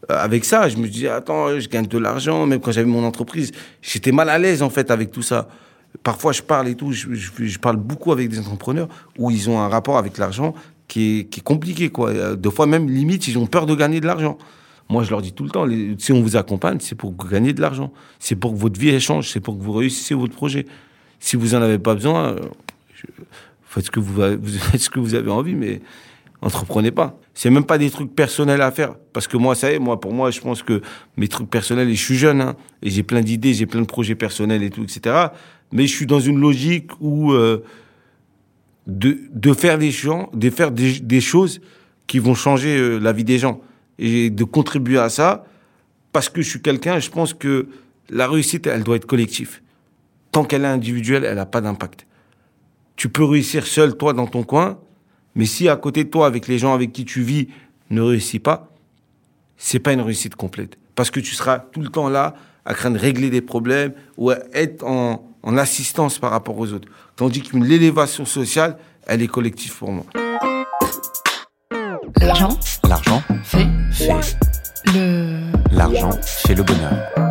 avec 0.09 0.45
ça. 0.45 0.69
Je 0.69 0.77
me 0.77 0.89
dis, 0.89 1.09
attends, 1.09 1.59
je 1.59 1.69
gagne 1.69 1.87
de 1.87 1.99
l'argent. 1.99 2.47
Même 2.47 2.61
quand 2.61 2.73
j'avais 2.73 2.89
mon 2.89 3.05
entreprise, 3.05 3.53
j'étais 3.83 4.13
mal 4.13 4.29
à 4.29 4.39
l'aise, 4.39 4.63
en 4.63 4.71
fait, 4.71 4.91
avec 4.91 5.11
tout 5.11 5.23
ça. 5.23 5.49
Parfois, 6.03 6.33
je 6.33 6.43
parle 6.43 6.69
et 6.69 6.75
tout, 6.75 6.93
je, 6.93 7.59
parle 7.59 7.77
beaucoup 7.77 8.13
avec 8.13 8.29
des 8.29 8.39
entrepreneurs 8.39 8.89
où 9.19 9.31
ils 9.31 9.49
ont 9.49 9.61
un 9.61 9.69
rapport 9.69 9.97
avec 9.97 10.19
l'argent 10.19 10.55
qui 10.89 11.21
est, 11.21 11.41
compliqué, 11.43 11.89
quoi. 11.89 12.11
Euh, 12.11 12.37
Des 12.37 12.51
fois, 12.51 12.67
même, 12.67 12.89
limite, 12.89 13.27
ils 13.29 13.39
ont 13.39 13.47
peur 13.47 13.67
de 13.67 13.75
gagner 13.75 14.01
de 14.01 14.07
l'argent. 14.07 14.39
Moi, 14.89 15.03
je 15.03 15.11
leur 15.11 15.21
dis 15.21 15.33
tout 15.33 15.43
le 15.43 15.51
temps, 15.51 15.67
si 15.99 16.13
on 16.13 16.23
vous 16.23 16.37
accompagne, 16.37 16.79
c'est 16.81 16.95
pour 16.95 17.13
gagnez 17.17 17.53
de 17.53 17.61
l'argent. 17.61 17.93
C'est 18.21 18.37
pour 18.37 18.53
que 18.53 18.57
votre 18.57 18.79
vie 18.79 18.91
elle 18.91 19.01
change, 19.01 19.31
c'est 19.31 19.41
pour 19.41 19.59
que 19.59 19.63
vous 19.63 19.73
réussissiez 19.73 20.15
votre 20.15 20.35
projet. 20.35 20.67
Si 21.19 21.35
vous 21.35 21.57
en 21.57 21.63
avez 21.63 21.79
pas 21.79 21.95
besoin, 21.95 22.35
euh, 22.35 22.39
faites 23.65 23.87
ce 23.87 23.91
que 23.91 23.99
vous, 23.99 24.15
vous 24.15 24.59
faites 24.59 24.81
ce 24.81 24.91
que 24.91 25.01
vous 25.01 25.15
avez 25.15 25.31
envie, 25.31 25.55
mais 25.55 25.81
entreprenez 26.43 26.91
pas. 26.91 27.19
C'est 27.35 27.51
même 27.51 27.65
pas 27.65 27.79
des 27.79 27.91
trucs 27.91 28.15
personnels 28.15 28.61
à 28.63 28.71
faire. 28.71 28.95
Parce 29.13 29.27
que 29.27 29.37
moi, 29.37 29.55
ça 29.55 29.71
y 29.71 29.75
est, 29.75 29.79
moi, 29.79 30.01
pour 30.01 30.13
moi, 30.13 30.31
je 30.31 30.41
pense 30.41 30.63
que 30.63 30.83
mes 31.17 31.29
trucs 31.29 31.51
personnels, 31.51 31.89
et 31.89 31.95
je 31.95 32.03
suis 32.03 32.17
jeune, 32.17 32.41
hein, 32.41 32.57
et 32.83 32.91
j'ai 32.91 33.03
plein 33.03 33.21
d'idées, 33.21 33.55
j'ai 33.55 33.67
plein 33.67 33.81
de 33.81 33.87
projets 33.87 34.15
personnels 34.15 34.63
et 34.63 34.71
tout, 34.71 34.83
etc. 34.83 35.29
Mais 35.73 35.87
je 35.87 35.95
suis 35.95 36.07
dans 36.07 36.21
une 36.21 36.39
logique 36.39 36.91
où, 37.01 37.33
euh, 37.33 37.65
de, 38.87 39.19
de 39.33 39.53
faire 39.53 39.79
des 39.79 39.91
gens, 39.91 40.31
de 40.33 40.51
faire 40.51 40.71
des, 40.71 41.21
choses 41.21 41.61
qui 42.07 42.19
vont 42.19 42.35
changer 42.35 42.77
euh, 42.77 42.99
la 42.99 43.13
vie 43.13 43.25
des 43.25 43.39
gens. 43.39 43.61
Et 43.99 44.29
de 44.29 44.45
contribuer 44.45 44.99
à 44.99 45.09
ça, 45.09 45.45
parce 46.13 46.29
que 46.29 46.43
je 46.43 46.51
suis 46.51 46.61
quelqu'un, 46.61 46.99
je 46.99 47.11
pense 47.11 47.33
que 47.33 47.69
la 48.11 48.29
réussite, 48.29 48.67
elle 48.67 48.85
doit 48.85 48.97
être 48.97 49.07
collective. 49.07 49.61
Tant 50.33 50.45
qu'elle 50.45 50.65
est 50.65 50.69
individuelle, 50.69 51.25
elle 51.25 51.37
n'a 51.37 51.47
pas 51.47 51.63
d'impact. 51.63 52.07
Tu 52.95 53.09
peux 53.09 53.25
réussir 53.25 53.67
seul, 53.67 53.97
toi, 53.97 54.13
dans 54.13 54.27
ton 54.27 54.43
coin, 54.43 54.79
mais 55.37 55.45
si 55.47 55.69
à 55.69 55.77
côté 55.77 56.03
de 56.05 56.09
toi, 56.09 56.27
avec 56.27 56.49
les 56.49 56.59
gens 56.59 56.75
avec 56.75 56.93
qui 56.93 57.05
tu 57.05 57.23
vis, 57.23 57.49
ne 57.91 58.01
réussit 58.01 58.43
pas, 58.43 58.73
c'est 59.57 59.79
pas 59.79 59.93
une 59.93 60.01
réussite 60.01 60.35
complète. 60.35 60.77
Parce 60.97 61.11
que 61.11 61.21
tu 61.21 61.35
seras 61.35 61.59
tout 61.59 61.81
le 61.81 61.89
temps 61.89 62.09
là, 62.09 62.35
à 62.65 62.75
craindre 62.75 62.97
de 62.97 63.01
régler 63.01 63.31
des 63.31 63.43
problèmes 63.43 63.93
ou 64.17 64.31
à 64.31 64.39
être 64.53 64.85
en, 64.85 65.25
en 65.43 65.57
assistance 65.57 66.19
par 66.19 66.33
rapport 66.33 66.59
aux 66.59 66.73
autres. 66.73 66.89
Tandis 67.15 67.43
qu'une 67.43 67.65
l'élévation 67.65 68.25
sociale, 68.25 68.79
elle 69.07 69.23
est 69.23 69.29
collective 69.29 69.77
pour 69.77 69.93
moi. 69.93 70.05
L'argent 72.21 72.59
L'argent 72.89 73.23
fait 73.45 73.67
fait. 73.93 74.37
le. 74.87 75.53
L'argent 75.71 76.11
fait 76.23 76.55
le 76.55 76.63
bonheur. 76.63 77.26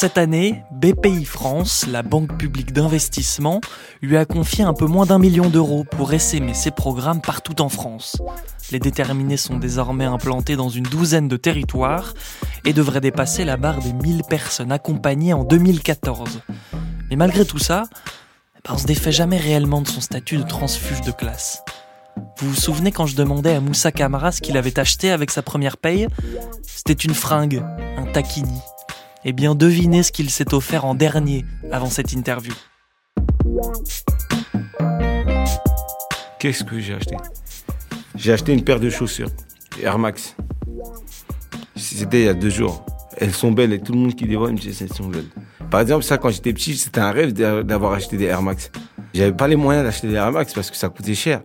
Cette 0.00 0.16
année, 0.16 0.64
BPI 0.70 1.26
France, 1.26 1.84
la 1.86 2.02
banque 2.02 2.38
publique 2.38 2.72
d'investissement, 2.72 3.60
lui 4.00 4.16
a 4.16 4.24
confié 4.24 4.64
un 4.64 4.72
peu 4.72 4.86
moins 4.86 5.04
d'un 5.04 5.18
million 5.18 5.50
d'euros 5.50 5.84
pour 5.84 6.14
essaimer 6.14 6.54
ses 6.54 6.70
programmes 6.70 7.20
partout 7.20 7.60
en 7.60 7.68
France. 7.68 8.16
Les 8.72 8.78
déterminés 8.78 9.36
sont 9.36 9.58
désormais 9.58 10.06
implantés 10.06 10.56
dans 10.56 10.70
une 10.70 10.84
douzaine 10.84 11.28
de 11.28 11.36
territoires 11.36 12.14
et 12.64 12.72
devraient 12.72 13.02
dépasser 13.02 13.44
la 13.44 13.58
barre 13.58 13.80
des 13.80 13.92
1000 13.92 14.22
personnes 14.22 14.72
accompagnées 14.72 15.34
en 15.34 15.44
2014. 15.44 16.40
Mais 17.10 17.16
malgré 17.16 17.44
tout 17.44 17.58
ça, 17.58 17.82
eh 17.92 18.60
ben, 18.64 18.76
on 18.76 18.78
se 18.78 18.86
défait 18.86 19.12
jamais 19.12 19.36
réellement 19.36 19.82
de 19.82 19.88
son 19.88 20.00
statut 20.00 20.38
de 20.38 20.44
transfuge 20.44 21.02
de 21.02 21.12
classe. 21.12 21.62
Vous 22.38 22.48
vous 22.48 22.56
souvenez 22.58 22.90
quand 22.90 23.04
je 23.04 23.16
demandais 23.16 23.54
à 23.54 23.60
Moussa 23.60 23.92
Camara 23.92 24.32
ce 24.32 24.40
qu'il 24.40 24.56
avait 24.56 24.78
acheté 24.78 25.10
avec 25.10 25.30
sa 25.30 25.42
première 25.42 25.76
paye? 25.76 26.06
C'était 26.62 26.94
une 26.94 27.12
fringue, 27.12 27.62
un 27.98 28.06
taquini. 28.06 28.62
Eh 29.24 29.32
bien, 29.32 29.54
devinez 29.54 30.02
ce 30.02 30.12
qu'il 30.12 30.30
s'est 30.30 30.54
offert 30.54 30.84
en 30.84 30.94
dernier 30.94 31.44
avant 31.70 31.90
cette 31.90 32.12
interview. 32.12 32.52
Qu'est-ce 36.38 36.64
que 36.64 36.78
j'ai 36.80 36.94
acheté? 36.94 37.16
J'ai 38.16 38.32
acheté 38.32 38.52
une 38.52 38.64
paire 38.64 38.80
de 38.80 38.88
chaussures, 38.88 39.28
Air 39.82 39.98
Max. 39.98 40.34
C'était 41.76 42.20
il 42.20 42.24
y 42.24 42.28
a 42.28 42.34
deux 42.34 42.50
jours. 42.50 42.84
Elles 43.18 43.32
sont 43.34 43.52
belles 43.52 43.72
et 43.74 43.80
tout 43.80 43.92
le 43.92 43.98
monde 43.98 44.14
qui 44.14 44.24
les 44.24 44.36
voit 44.36 44.50
me 44.50 44.56
dit 44.56 44.74
elles 44.80 44.92
sont 44.92 45.06
belles. 45.06 45.26
Par 45.70 45.80
exemple, 45.80 46.02
ça, 46.04 46.16
quand 46.16 46.30
j'étais 46.30 46.52
petit, 46.52 46.76
c'était 46.76 47.00
un 47.00 47.12
rêve 47.12 47.32
d'a- 47.32 47.62
d'avoir 47.62 47.92
acheté 47.92 48.16
des 48.16 48.24
Air 48.24 48.42
Max. 48.42 48.70
J'avais 49.12 49.32
pas 49.32 49.48
les 49.48 49.56
moyens 49.56 49.84
d'acheter 49.84 50.08
des 50.08 50.14
Air 50.14 50.32
Max 50.32 50.54
parce 50.54 50.70
que 50.70 50.76
ça 50.76 50.88
coûtait 50.88 51.14
cher. 51.14 51.42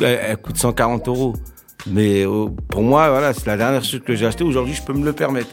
Elles, 0.00 0.36
coûtent 0.36 0.58
140 0.58 1.08
euros. 1.08 1.34
Mais 1.86 2.24
euh, 2.26 2.46
pour 2.68 2.82
moi, 2.82 3.08
voilà, 3.10 3.32
c'est 3.32 3.46
la 3.46 3.56
dernière 3.56 3.82
chose 3.84 4.02
que 4.04 4.14
j'ai 4.14 4.26
acheté. 4.26 4.44
Aujourd'hui, 4.44 4.74
je 4.74 4.82
peux 4.82 4.92
me 4.92 5.04
le 5.04 5.12
permettre. 5.12 5.50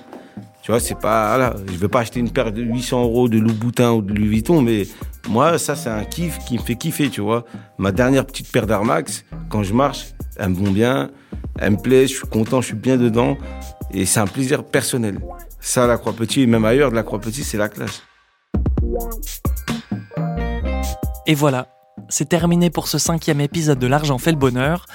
Tu 0.61 0.71
vois, 0.71 0.79
c'est 0.79 0.99
pas, 0.99 1.55
je 1.67 1.77
vais 1.77 1.87
pas 1.87 2.01
acheter 2.01 2.19
une 2.19 2.29
paire 2.29 2.51
de 2.51 2.61
800 2.61 3.03
euros 3.03 3.27
de 3.27 3.39
Louboutin 3.39 3.93
ou 3.93 4.01
de 4.01 4.13
Louis 4.13 4.27
Vuitton, 4.27 4.61
mais 4.61 4.83
moi, 5.27 5.57
ça, 5.57 5.75
c'est 5.75 5.89
un 5.89 6.03
kiff 6.03 6.37
qui 6.45 6.59
me 6.59 6.63
fait 6.63 6.75
kiffer, 6.75 7.09
tu 7.09 7.21
vois. 7.21 7.45
Ma 7.79 7.91
dernière 7.91 8.25
petite 8.25 8.51
paire 8.51 8.67
d'Air 8.67 8.83
Max, 8.83 9.25
quand 9.49 9.63
je 9.63 9.73
marche, 9.73 10.13
elles 10.37 10.49
me 10.49 10.55
vont 10.55 10.71
bien, 10.71 11.09
elles 11.57 11.71
me 11.71 11.77
plaisent, 11.77 12.11
je 12.11 12.17
suis 12.17 12.27
content, 12.27 12.61
je 12.61 12.67
suis 12.67 12.75
bien 12.75 12.97
dedans, 12.97 13.37
et 13.91 14.05
c'est 14.05 14.19
un 14.19 14.27
plaisir 14.27 14.63
personnel. 14.63 15.19
Ça, 15.59 15.87
la 15.87 15.97
Croix-Petit, 15.97 16.41
et 16.41 16.47
même 16.47 16.65
ailleurs 16.65 16.91
de 16.91 16.95
la 16.95 17.03
Croix-Petit, 17.03 17.43
c'est 17.43 17.57
la 17.57 17.69
classe. 17.69 18.03
Et 21.25 21.33
voilà, 21.33 21.67
c'est 22.07 22.29
terminé 22.29 22.69
pour 22.69 22.87
ce 22.87 22.99
cinquième 22.99 23.41
épisode 23.41 23.79
de 23.79 23.87
L'argent 23.87 24.19
fait 24.19 24.31
le 24.31 24.37
bonheur, 24.37 24.85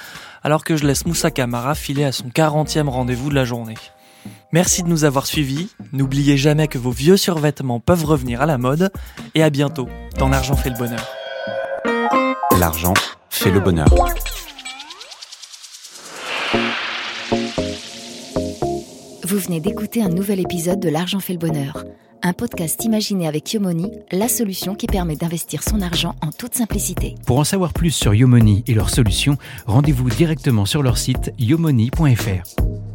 alors 0.43 0.63
que 0.63 0.77
je 0.77 0.85
laisse 0.85 1.05
Moussa 1.05 1.29
Camara 1.29 1.75
filer 1.75 2.05
à 2.05 2.13
son 2.13 2.29
40e 2.29 2.87
rendez-vous 2.87 3.29
de 3.29 3.35
la 3.35 3.43
journée. 3.43 3.75
Merci 4.53 4.81
de 4.81 4.87
nous 4.87 5.03
avoir 5.03 5.27
suivis, 5.27 5.67
n'oubliez 5.91 6.37
jamais 6.37 6.69
que 6.69 6.77
vos 6.77 6.91
vieux 6.91 7.17
survêtements 7.17 7.81
peuvent 7.81 8.05
revenir 8.05 8.41
à 8.41 8.45
la 8.45 8.57
mode, 8.57 8.91
et 9.35 9.43
à 9.43 9.49
bientôt 9.49 9.89
dans 10.17 10.29
L'argent 10.29 10.55
fait 10.55 10.69
le 10.69 10.77
bonheur. 10.77 11.05
L'argent 12.57 12.93
fait 13.29 13.51
le 13.51 13.59
bonheur. 13.59 13.87
Vous 19.23 19.37
venez 19.37 19.59
d'écouter 19.59 20.01
un 20.01 20.07
nouvel 20.07 20.39
épisode 20.39 20.79
de 20.79 20.87
L'argent 20.87 21.19
fait 21.19 21.33
le 21.33 21.39
bonheur, 21.39 21.83
un 22.23 22.31
podcast 22.31 22.85
imaginé 22.85 23.27
avec 23.27 23.51
Yomoni, 23.51 23.91
la 24.13 24.29
solution 24.29 24.75
qui 24.75 24.87
permet 24.87 25.17
d'investir 25.17 25.61
son 25.61 25.81
argent 25.81 26.15
en 26.21 26.31
toute 26.31 26.55
simplicité. 26.55 27.15
Pour 27.25 27.39
en 27.39 27.43
savoir 27.43 27.73
plus 27.73 27.91
sur 27.91 28.13
Yomoni 28.13 28.63
et 28.65 28.73
leurs 28.73 28.91
solutions, 28.91 29.37
rendez-vous 29.65 30.09
directement 30.09 30.65
sur 30.65 30.83
leur 30.83 30.97
site 30.97 31.33
yomoni.fr. 31.37 32.86